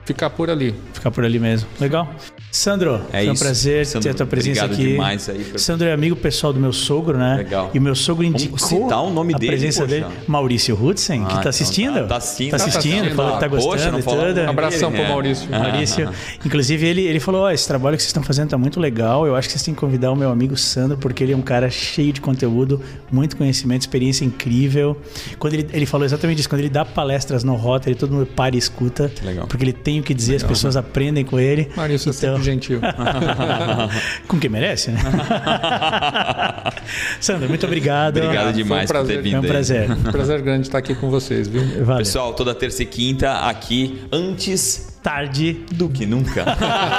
[0.04, 0.76] ficar por ali.
[0.94, 1.70] ficar por ali mesmo.
[1.80, 2.14] Legal?
[2.56, 3.44] Sandro, É foi um isso.
[3.44, 4.92] prazer Sandro, ter a tua presença obrigado aqui.
[4.94, 7.36] demais aí por- Sandro é amigo pessoal do meu sogro, né?
[7.38, 7.70] Legal.
[7.74, 9.94] E o meu sogro indicou citar o nome a dele, presença poxa.
[9.94, 10.06] dele.
[10.28, 11.94] Maurício Hudson, que Ah, tá então assistindo.
[12.02, 12.52] tá- tá assistindo.
[12.52, 13.16] Tá Tá assistindo, assistindo.
[13.16, 14.04] falou que tá Ah, poxa, gostando não e
[14.46, 15.10] com Abração ele, pro né?
[15.10, 15.50] Maurício.
[15.52, 16.10] Maurício.
[16.46, 19.28] Inclusive, ele, ele falou: ó, esse trabalho que vocês estão fazendo tá muito legal.
[19.28, 21.42] Eu acho que vocês têm que convidar o meu amigo Sandro, porque ele é um
[21.42, 22.82] cara cheio de conteúdo,
[23.12, 24.98] muito conhecimento, experiência incrível.
[25.38, 28.56] Quando ele, ele falou exatamente isso, quando ele dá palestras no Rotary, todo mundo para
[28.56, 29.12] e escuta.
[29.24, 29.46] Legal.
[29.48, 31.70] Porque ele tem o que dizer, as pessoas aprendem com ele.
[31.76, 32.80] Maurício é Então- gentil.
[34.28, 35.00] com quem merece, né?
[37.20, 38.18] Sandro, muito obrigado.
[38.18, 39.32] Obrigado Foi um demais por ter vindo.
[39.32, 39.50] Foi um aí.
[39.50, 39.90] prazer.
[40.12, 41.64] Prazer grande estar aqui com vocês, viu?
[41.84, 41.98] Valeu.
[41.98, 45.54] Pessoal, toda terça e quinta aqui, antes Tarde.
[45.72, 46.46] do que nunca.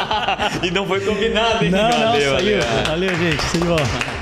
[0.63, 1.71] e não foi combinado, hein?
[1.71, 2.61] Não, não, Valeu, saiu.
[2.61, 2.85] valeu.
[2.87, 3.51] Valeu, gente.
[3.51, 4.16] Tudo de bom.